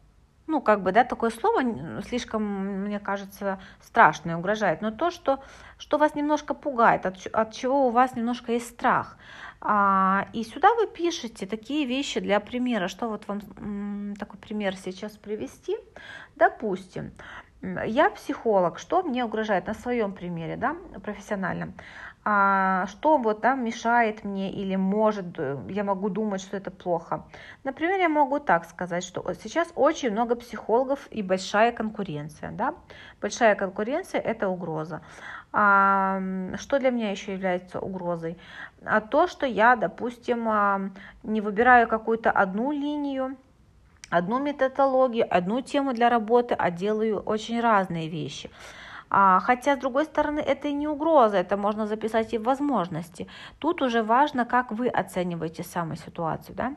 ну, 0.50 0.62
как 0.62 0.82
бы, 0.82 0.92
да, 0.92 1.04
такое 1.04 1.30
слово 1.30 2.02
слишком, 2.02 2.44
мне 2.86 3.00
кажется, 3.00 3.60
страшное, 3.82 4.36
угрожает, 4.36 4.82
но 4.82 4.92
то, 4.92 5.12
что, 5.12 5.40
что 5.78 5.98
вас 5.98 6.16
немножко 6.16 6.54
пугает, 6.54 7.06
от, 7.06 7.28
от 7.28 7.54
чего 7.54 7.88
у 7.88 7.92
вас 7.92 8.16
немножко 8.16 8.52
есть 8.52 8.68
страх. 8.68 9.18
А, 9.62 10.28
и 10.34 10.44
сюда 10.44 10.74
вы 10.74 10.88
пишете 10.88 11.46
такие 11.46 11.86
вещи 11.86 12.20
для 12.20 12.40
примера, 12.40 12.88
что 12.88 13.10
вот 13.10 13.28
вам 13.28 14.16
такой 14.16 14.40
пример 14.40 14.76
сейчас 14.76 15.12
привести. 15.18 15.78
Допустим, 16.36 17.12
я 17.62 18.10
психолог, 18.10 18.80
что 18.80 19.04
мне 19.04 19.24
угрожает 19.24 19.68
на 19.68 19.74
своем 19.74 20.14
примере, 20.14 20.56
да, 20.56 20.76
профессиональном, 21.04 21.74
что 22.24 23.18
вот 23.18 23.42
да, 23.42 23.56
мешает 23.56 24.24
мне 24.24 24.52
или 24.52 24.76
может, 24.76 25.40
э, 25.40 25.58
я 25.70 25.84
могу 25.84 26.10
думать, 26.10 26.42
что 26.42 26.58
это 26.58 26.70
плохо. 26.70 27.26
Например, 27.64 28.00
я 28.00 28.10
могу 28.10 28.40
так 28.40 28.66
сказать, 28.66 29.04
что 29.04 29.26
сейчас 29.42 29.70
очень 29.76 30.12
много 30.12 30.36
психологов 30.36 31.08
и 31.12 31.24
большая 31.24 31.72
конкуренция, 31.72 32.52
да, 32.52 32.76
большая 33.22 33.56
конкуренция 33.56 34.22
это 34.22 34.50
угроза. 34.50 35.02
А, 35.52 36.22
что 36.58 36.78
для 36.78 36.92
меня 36.92 37.10
еще 37.10 37.34
является 37.34 37.80
угрозой? 37.80 38.38
А 38.86 39.02
то, 39.02 39.28
что 39.28 39.46
я, 39.46 39.76
допустим, 39.76 40.48
а, 40.48 40.92
не 41.24 41.42
выбираю 41.42 41.88
какую-то 41.88 42.30
одну 42.30 42.72
линию, 42.72 43.38
одну 44.10 44.40
методологию, 44.40 45.26
одну 45.30 45.62
тему 45.62 45.94
для 45.94 46.10
работы, 46.10 46.54
а 46.54 46.70
делаю 46.70 47.20
очень 47.20 47.62
разные 47.62 48.10
вещи. 48.10 48.50
А, 49.10 49.40
хотя, 49.40 49.76
с 49.76 49.80
другой 49.80 50.06
стороны, 50.06 50.40
это 50.40 50.68
и 50.68 50.74
не 50.74 50.88
угроза, 50.88 51.38
это 51.38 51.58
можно 51.58 51.88
записать 51.88 52.34
и 52.34 52.38
в 52.38 52.44
возможности. 52.44 53.28
Тут 53.58 53.82
уже 53.82 54.04
важно, 54.04 54.46
как 54.46 54.72
вы 54.72 54.88
оцениваете 54.88 55.64
саму 55.64 55.96
ситуацию. 55.96 56.56
Да? 56.56 56.76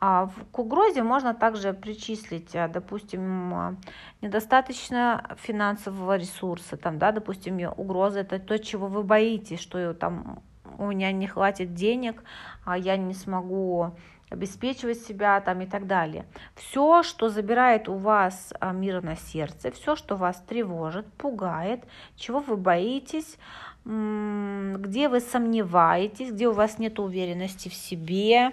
А 0.00 0.28
к 0.52 0.58
угрозе 0.58 1.02
можно 1.02 1.34
также 1.34 1.72
причислить, 1.72 2.54
а, 2.56 2.68
допустим, 2.68 3.54
а, 3.54 3.74
недостаточно 4.22 5.36
финансового 5.36 6.16
ресурса, 6.16 6.76
там, 6.76 6.98
да, 6.98 7.12
допустим, 7.12 7.58
угроза 7.76 8.20
это 8.20 8.38
то, 8.38 8.58
чего 8.58 8.86
вы 8.86 9.02
боитесь, 9.02 9.60
что 9.60 9.94
там 9.94 10.42
у 10.78 10.86
меня 10.86 11.12
не 11.12 11.26
хватит 11.26 11.74
денег, 11.74 12.22
а 12.64 12.76
я 12.76 12.96
не 12.96 13.14
смогу 13.14 13.96
обеспечивать 14.30 15.00
себя 15.00 15.40
там 15.40 15.60
и 15.60 15.66
так 15.66 15.86
далее. 15.86 16.26
Все, 16.54 17.02
что 17.02 17.28
забирает 17.28 17.88
у 17.88 17.94
вас 17.94 18.52
а, 18.60 18.72
мир 18.72 19.02
на 19.02 19.16
сердце, 19.16 19.70
все, 19.70 19.96
что 19.96 20.16
вас 20.16 20.42
тревожит, 20.46 21.06
пугает, 21.14 21.84
чего 22.16 22.40
вы 22.40 22.56
боитесь, 22.56 23.38
где 23.84 25.08
вы 25.08 25.20
сомневаетесь, 25.20 26.32
где 26.32 26.48
у 26.48 26.52
вас 26.52 26.80
нет 26.80 26.98
уверенности 26.98 27.68
в 27.68 27.74
себе, 27.74 28.50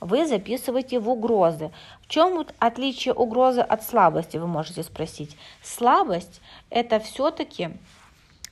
вы 0.00 0.26
записываете 0.26 0.98
в 0.98 1.08
угрозы. 1.08 1.70
В 2.00 2.08
чем 2.08 2.34
вот 2.34 2.52
отличие 2.58 3.14
угрозы 3.14 3.60
от 3.60 3.84
слабости, 3.84 4.38
вы 4.38 4.48
можете 4.48 4.82
спросить. 4.82 5.36
Слабость– 5.62 6.42
это 6.70 6.98
все-таки 6.98 7.70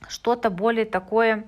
что-то 0.07 0.49
более 0.49 0.85
такое 0.85 1.43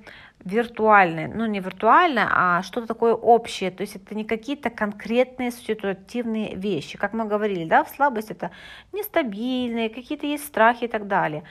виртуальное, 0.45 1.27
ну 1.27 1.45
не 1.45 1.59
виртуальное, 1.59 2.27
а 2.29 2.63
что-то 2.63 2.87
такое 2.87 3.13
общее, 3.13 3.71
то 3.71 3.81
есть 3.81 3.95
это 3.95 4.13
не 4.13 4.25
какие-то 4.25 4.69
конкретные 4.69 5.51
ситуативные 5.51 6.55
вещи, 6.55 6.97
как 6.97 7.13
мы 7.13 7.25
говорили, 7.25 7.65
да, 7.65 7.83
в 7.83 7.89
слабость 7.89 8.31
это 8.31 8.51
нестабильные, 8.91 9.89
какие-то 9.89 10.27
есть 10.27 10.45
страхи 10.45 10.85
и 10.85 10.87
так 10.87 11.07
далее. 11.07 11.43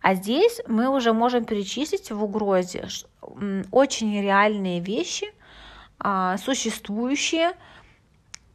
А 0.00 0.14
здесь 0.14 0.60
мы 0.68 0.88
уже 0.88 1.12
можем 1.12 1.44
перечислить 1.44 2.10
в 2.10 2.22
угрозе 2.22 2.86
очень 3.72 4.22
реальные 4.22 4.80
вещи, 4.80 5.26
а, 5.98 6.36
существующие, 6.38 7.52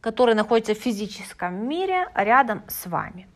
которые 0.00 0.34
находятся 0.34 0.74
в 0.74 0.78
физическом 0.78 1.68
мире 1.68 2.08
рядом 2.14 2.62
с 2.68 2.86
вами. 2.86 3.26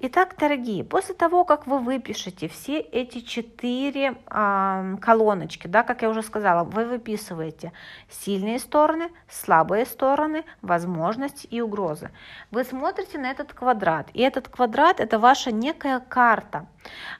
Итак, 0.00 0.34
дорогие, 0.38 0.84
после 0.84 1.14
того, 1.14 1.44
как 1.44 1.66
вы 1.66 1.78
выпишете 1.78 2.48
все 2.48 2.80
эти 2.80 3.20
четыре 3.20 4.14
э, 4.30 4.96
колоночки, 5.00 5.66
да, 5.66 5.82
как 5.82 6.02
я 6.02 6.10
уже 6.10 6.22
сказала, 6.22 6.64
вы 6.64 6.84
выписываете 6.84 7.72
сильные 8.08 8.58
стороны, 8.58 9.10
слабые 9.28 9.86
стороны, 9.86 10.44
возможности 10.62 11.46
и 11.46 11.60
угрозы. 11.60 12.10
Вы 12.50 12.64
смотрите 12.64 13.18
на 13.18 13.30
этот 13.30 13.52
квадрат, 13.52 14.08
и 14.14 14.22
этот 14.22 14.48
квадрат 14.48 15.00
это 15.00 15.18
ваша 15.18 15.52
некая 15.52 16.00
карта. 16.00 16.66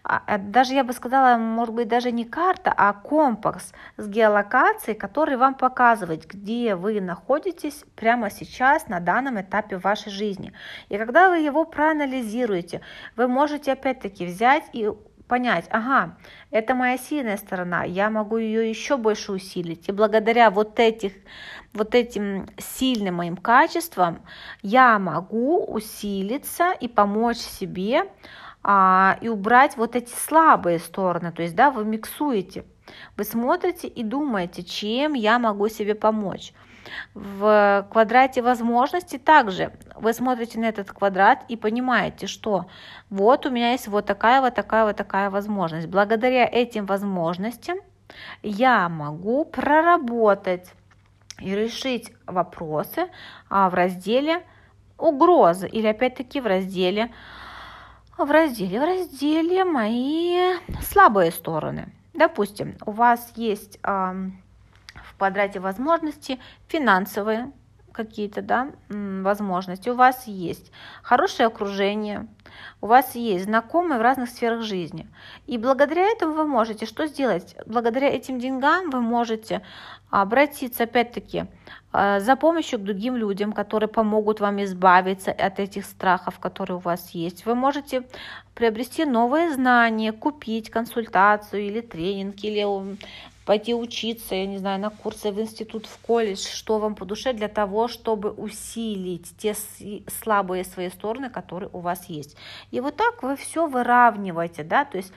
А, 0.03 0.23
э, 0.27 0.39
даже 0.39 0.75
я 0.75 0.85
бы 0.85 0.93
сказала, 0.93 1.37
может 1.39 1.75
быть, 1.75 1.89
даже 1.89 2.13
не 2.13 2.25
карта, 2.25 2.73
а 2.77 2.93
компас 2.93 3.73
с 3.97 4.09
геолокацией, 4.09 4.97
который 4.97 5.37
вам 5.37 5.55
показывает, 5.55 6.27
где 6.27 6.75
вы 6.75 7.01
находитесь 7.01 7.85
прямо 7.97 8.31
сейчас 8.31 8.89
на 8.89 9.01
данном 9.01 9.41
этапе 9.41 9.77
вашей 9.77 10.13
жизни. 10.13 10.53
И 10.89 10.99
когда 10.99 11.31
вы 11.31 11.39
его 11.39 11.65
проанализируете, 11.65 12.81
вы 13.17 13.29
можете 13.29 13.73
опять-таки 13.73 14.27
взять 14.27 14.65
и 14.73 14.91
понять, 15.29 15.67
ага, 15.71 16.17
это 16.51 16.75
моя 16.75 16.99
сильная 16.99 17.37
сторона, 17.37 17.85
я 17.85 18.11
могу 18.11 18.37
ее 18.37 18.69
еще 18.69 18.97
больше 18.97 19.33
усилить. 19.33 19.89
И 19.89 19.93
благодаря 19.93 20.51
вот, 20.51 20.79
этих, 20.79 21.13
вот 21.73 21.95
этим 21.95 22.47
сильным 22.59 23.17
моим 23.17 23.37
качествам 23.37 24.23
я 24.63 24.99
могу 24.99 25.65
усилиться 25.65 26.73
и 26.73 26.89
помочь 26.89 27.39
себе 27.39 28.05
а, 28.65 29.19
и 29.21 29.29
убрать 29.29 29.77
вот 29.77 29.95
эти 29.95 30.11
слабые 30.11 30.79
стороны. 30.79 31.31
То 31.33 31.43
есть, 31.43 31.55
да, 31.55 31.71
вы 31.71 31.85
миксуете, 31.85 32.65
вы 33.17 33.25
смотрите 33.25 33.87
и 33.87 34.03
думаете, 34.03 34.63
чем 34.63 35.13
я 35.13 35.39
могу 35.39 35.69
себе 35.69 35.95
помочь. 35.95 36.53
В 37.15 37.87
квадрате 37.91 38.43
возможностей 38.43 39.19
также 39.19 39.73
вы 39.97 40.13
смотрите 40.13 40.59
на 40.59 40.67
этот 40.67 40.91
квадрат 40.91 41.45
и 41.49 41.57
понимаете, 41.57 42.27
что 42.27 42.67
вот 43.11 43.47
у 43.47 43.51
меня 43.51 43.73
есть 43.73 43.89
вот 43.89 44.07
такая, 44.07 44.41
вот 44.41 44.55
такая, 44.55 44.85
вот 44.85 44.97
такая 44.97 45.31
возможность. 45.31 45.89
Благодаря 45.89 46.47
этим 46.47 46.87
возможностям 46.87 47.79
я 48.43 48.89
могу 48.89 49.45
проработать 49.45 50.73
и 51.41 51.55
решить 51.55 52.13
вопросы 52.27 53.09
а, 53.49 53.71
в 53.71 53.75
разделе 53.75 54.43
угрозы 54.99 55.69
или 55.69 55.87
опять-таки 55.87 56.41
в 56.41 56.47
разделе 56.47 57.11
в 58.19 58.31
разделе, 58.31 58.81
в 58.81 58.85
разделе 58.85 59.65
мои 59.65 60.57
слабые 60.83 61.31
стороны. 61.33 61.93
Допустим, 62.13 62.77
у 62.87 62.93
вас 62.93 63.33
есть 63.37 63.79
в 63.83 65.17
квадрате 65.19 65.61
возможности 65.61 66.39
финансовые 66.69 67.53
какие-то 67.95 68.43
да, 68.43 68.73
возможности, 68.89 69.89
у 69.89 69.95
вас 69.95 70.27
есть 70.27 70.71
хорошее 71.03 71.47
окружение, 71.47 72.27
у 72.81 72.87
вас 72.87 73.15
есть 73.15 73.45
знакомые 73.45 73.99
в 73.99 74.03
разных 74.03 74.29
сферах 74.29 74.63
жизни. 74.63 75.09
И 75.47 75.57
благодаря 75.57 76.03
этому 76.03 76.35
вы 76.35 76.45
можете 76.45 76.87
что 76.87 77.07
сделать? 77.07 77.57
Благодаря 77.67 78.09
этим 78.09 78.39
деньгам 78.39 78.91
вы 78.91 79.01
можете 79.01 79.63
обратиться 80.11 80.85
опять-таки 80.85 81.47
а, 81.93 82.21
за 82.21 82.37
помощью 82.37 82.79
к 82.79 82.83
другим 82.83 83.17
людям, 83.17 83.53
которые 83.53 83.89
помогут 83.89 84.41
вам 84.41 84.63
избавиться 84.63 85.33
от 85.33 85.59
этих 85.59 85.85
страхов, 85.85 86.39
которые 86.39 86.77
у 86.77 86.81
вас 86.81 87.11
есть. 87.11 87.47
Вы 87.47 87.55
можете 87.55 88.03
приобрести 88.55 89.05
новые 89.05 89.53
знания, 89.53 90.13
купить 90.13 90.71
консультацию 90.71 91.63
или 91.63 91.81
тренинг, 91.81 92.37
или 92.43 92.65
пойти 93.45 93.75
учиться, 93.75 94.35
я 94.35 94.47
не 94.47 94.59
знаю, 94.59 94.81
на 94.81 94.91
курсы 94.91 95.31
в 95.31 95.41
институт, 95.41 95.87
в 95.87 95.99
колледж, 95.99 96.47
что 96.47 96.79
вам 96.79 96.95
по 96.95 97.05
душе 97.05 97.33
для 97.33 97.49
того, 97.49 97.89
чтобы 97.89 98.31
усилить 98.31 99.37
те 99.39 99.55
слабые 100.23 100.65
свои 100.65 100.91
стороны, 100.91 101.31
которые 101.31 101.71
у 101.73 101.81
вас 101.81 102.07
есть. 102.07 102.37
И 102.71 102.81
вот 102.81 102.97
так 102.97 103.23
вы 103.23 103.37
все 103.37 103.67
выравниваете, 103.67 104.63
да, 104.63 104.85
то 104.85 104.97
есть 104.99 105.13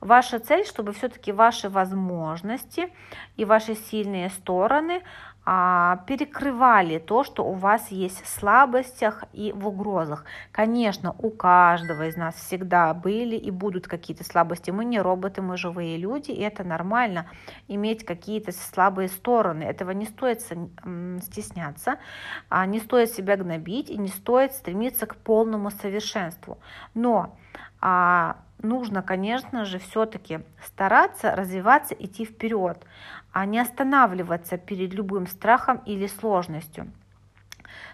Ваша 0.00 0.38
цель, 0.38 0.64
чтобы 0.64 0.92
все-таки 0.92 1.32
ваши 1.32 1.68
возможности 1.68 2.92
и 3.36 3.44
ваши 3.44 3.74
сильные 3.74 4.30
стороны 4.30 5.02
перекрывали 6.06 6.98
то, 6.98 7.24
что 7.24 7.42
у 7.42 7.54
вас 7.54 7.90
есть 7.90 8.22
в 8.22 8.28
слабостях 8.28 9.24
и 9.32 9.52
в 9.52 9.66
угрозах. 9.66 10.24
Конечно, 10.52 11.14
у 11.18 11.30
каждого 11.30 12.06
из 12.06 12.16
нас 12.16 12.34
всегда 12.34 12.92
были 12.92 13.36
и 13.36 13.50
будут 13.50 13.86
какие-то 13.86 14.24
слабости. 14.24 14.70
Мы 14.70 14.84
не 14.84 15.00
роботы, 15.00 15.40
мы 15.40 15.56
живые 15.56 15.96
люди, 15.96 16.32
и 16.32 16.42
это 16.42 16.64
нормально 16.64 17.30
иметь 17.66 18.04
какие-то 18.04 18.52
слабые 18.52 19.08
стороны. 19.08 19.62
Этого 19.62 19.92
не 19.92 20.04
стоит 20.04 20.42
стесняться, 21.22 21.98
а 22.50 22.66
не 22.66 22.78
стоит 22.78 23.10
себя 23.10 23.36
гнобить 23.36 23.88
и 23.88 23.96
не 23.96 24.08
стоит 24.08 24.52
стремиться 24.52 25.06
к 25.06 25.16
полному 25.16 25.70
совершенству. 25.70 26.58
Но 26.92 27.38
а, 27.80 28.36
нужно, 28.62 29.02
конечно 29.02 29.64
же, 29.64 29.78
все-таки 29.78 30.40
стараться 30.64 31.34
развиваться, 31.34 31.94
идти 31.94 32.24
вперед, 32.24 32.84
а 33.32 33.46
не 33.46 33.58
останавливаться 33.58 34.58
перед 34.58 34.94
любым 34.94 35.26
страхом 35.26 35.78
или 35.86 36.06
сложностью. 36.06 36.90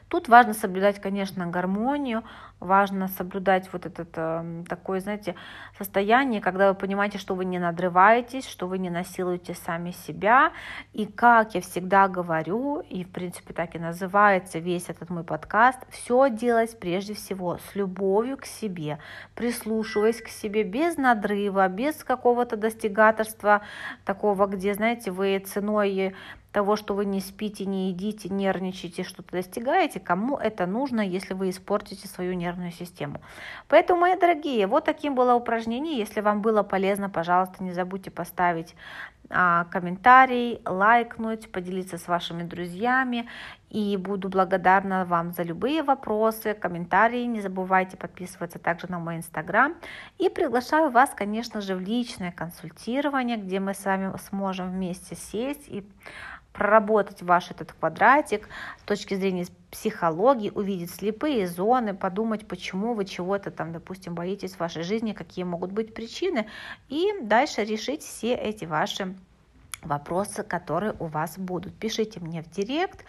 Тут 0.08 0.28
важно 0.28 0.54
соблюдать, 0.54 1.00
конечно, 1.00 1.46
гармонию, 1.46 2.22
важно 2.60 3.08
соблюдать 3.08 3.68
вот 3.72 3.86
это 3.86 4.06
э, 4.14 4.64
такое, 4.68 5.00
знаете, 5.00 5.34
состояние, 5.76 6.40
когда 6.40 6.68
вы 6.68 6.74
понимаете, 6.74 7.18
что 7.18 7.34
вы 7.34 7.44
не 7.44 7.58
надрываетесь, 7.58 8.46
что 8.46 8.66
вы 8.66 8.78
не 8.78 8.90
насилуете 8.90 9.54
сами 9.54 9.90
себя. 9.90 10.52
И 10.92 11.06
как 11.06 11.54
я 11.54 11.60
всегда 11.60 12.08
говорю, 12.08 12.80
и 12.80 13.04
в 13.04 13.10
принципе 13.10 13.54
так 13.54 13.74
и 13.74 13.78
называется 13.78 14.58
весь 14.58 14.88
этот 14.88 15.10
мой 15.10 15.24
подкаст, 15.24 15.80
все 15.90 16.28
делать 16.30 16.78
прежде 16.78 17.14
всего 17.14 17.58
с 17.58 17.74
любовью 17.74 18.36
к 18.36 18.44
себе, 18.44 18.98
прислушиваясь 19.34 20.20
к 20.20 20.28
себе 20.28 20.62
без 20.62 20.96
надрыва, 20.96 21.68
без 21.68 22.04
какого-то 22.04 22.56
достигаторства 22.56 23.62
такого, 24.04 24.46
где, 24.46 24.74
знаете, 24.74 25.10
вы 25.10 25.38
ценой 25.38 26.14
того, 26.54 26.76
что 26.76 26.94
вы 26.94 27.04
не 27.04 27.20
спите, 27.20 27.66
не 27.66 27.88
едите, 27.88 28.28
нервничаете, 28.28 29.02
что-то 29.02 29.32
достигаете, 29.32 29.98
кому 29.98 30.36
это 30.36 30.66
нужно, 30.66 31.00
если 31.00 31.34
вы 31.34 31.50
испортите 31.50 32.06
свою 32.06 32.34
нервную 32.34 32.70
систему. 32.70 33.20
Поэтому, 33.66 34.02
мои 34.02 34.16
дорогие, 34.16 34.68
вот 34.68 34.84
таким 34.84 35.16
было 35.16 35.34
упражнение. 35.34 35.98
Если 35.98 36.20
вам 36.20 36.42
было 36.42 36.62
полезно, 36.62 37.10
пожалуйста, 37.10 37.64
не 37.64 37.72
забудьте 37.72 38.12
поставить 38.12 38.76
а, 39.30 39.64
комментарий, 39.64 40.60
лайкнуть, 40.64 41.50
поделиться 41.50 41.98
с 41.98 42.06
вашими 42.06 42.44
друзьями. 42.44 43.28
И 43.74 43.96
буду 43.96 44.28
благодарна 44.28 45.04
вам 45.04 45.32
за 45.32 45.42
любые 45.42 45.82
вопросы, 45.82 46.54
комментарии. 46.54 47.24
Не 47.24 47.40
забывайте 47.40 47.96
подписываться 47.96 48.60
также 48.60 48.88
на 48.88 49.00
мой 49.00 49.16
инстаграм. 49.16 49.74
И 50.16 50.28
приглашаю 50.28 50.92
вас, 50.92 51.10
конечно 51.10 51.60
же, 51.60 51.74
в 51.74 51.80
личное 51.80 52.30
консультирование, 52.30 53.36
где 53.36 53.58
мы 53.58 53.74
с 53.74 53.84
вами 53.84 54.16
сможем 54.28 54.70
вместе 54.70 55.16
сесть 55.16 55.64
и 55.66 55.84
проработать 56.52 57.20
ваш 57.22 57.50
этот 57.50 57.72
квадратик 57.72 58.48
с 58.78 58.82
точки 58.84 59.14
зрения 59.14 59.46
психологии, 59.72 60.52
увидеть 60.54 60.92
слепые 60.92 61.48
зоны, 61.48 61.94
подумать, 61.94 62.46
почему 62.46 62.94
вы 62.94 63.04
чего-то 63.04 63.50
там, 63.50 63.72
допустим, 63.72 64.14
боитесь 64.14 64.52
в 64.52 64.60
вашей 64.60 64.84
жизни, 64.84 65.14
какие 65.14 65.44
могут 65.44 65.72
быть 65.72 65.94
причины, 65.94 66.46
и 66.88 67.10
дальше 67.22 67.64
решить 67.64 68.02
все 68.02 68.34
эти 68.34 68.66
ваши 68.66 69.16
вопросы, 69.84 70.42
которые 70.42 70.94
у 70.98 71.06
вас 71.06 71.38
будут. 71.38 71.78
Пишите 71.78 72.20
мне 72.20 72.42
в 72.42 72.50
директ. 72.50 73.04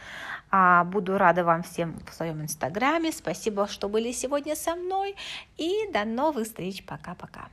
А, 0.51 0.83
буду 0.83 1.17
рада 1.17 1.43
вам 1.43 1.63
всем 1.63 1.99
в 2.09 2.13
своем 2.13 2.41
инстаграме. 2.41 3.11
Спасибо, 3.11 3.67
что 3.67 3.89
были 3.89 4.11
сегодня 4.11 4.55
со 4.55 4.75
мной. 4.75 5.15
И 5.57 5.89
до 5.91 6.05
новых 6.05 6.47
встреч. 6.47 6.85
Пока-пока. 6.85 7.49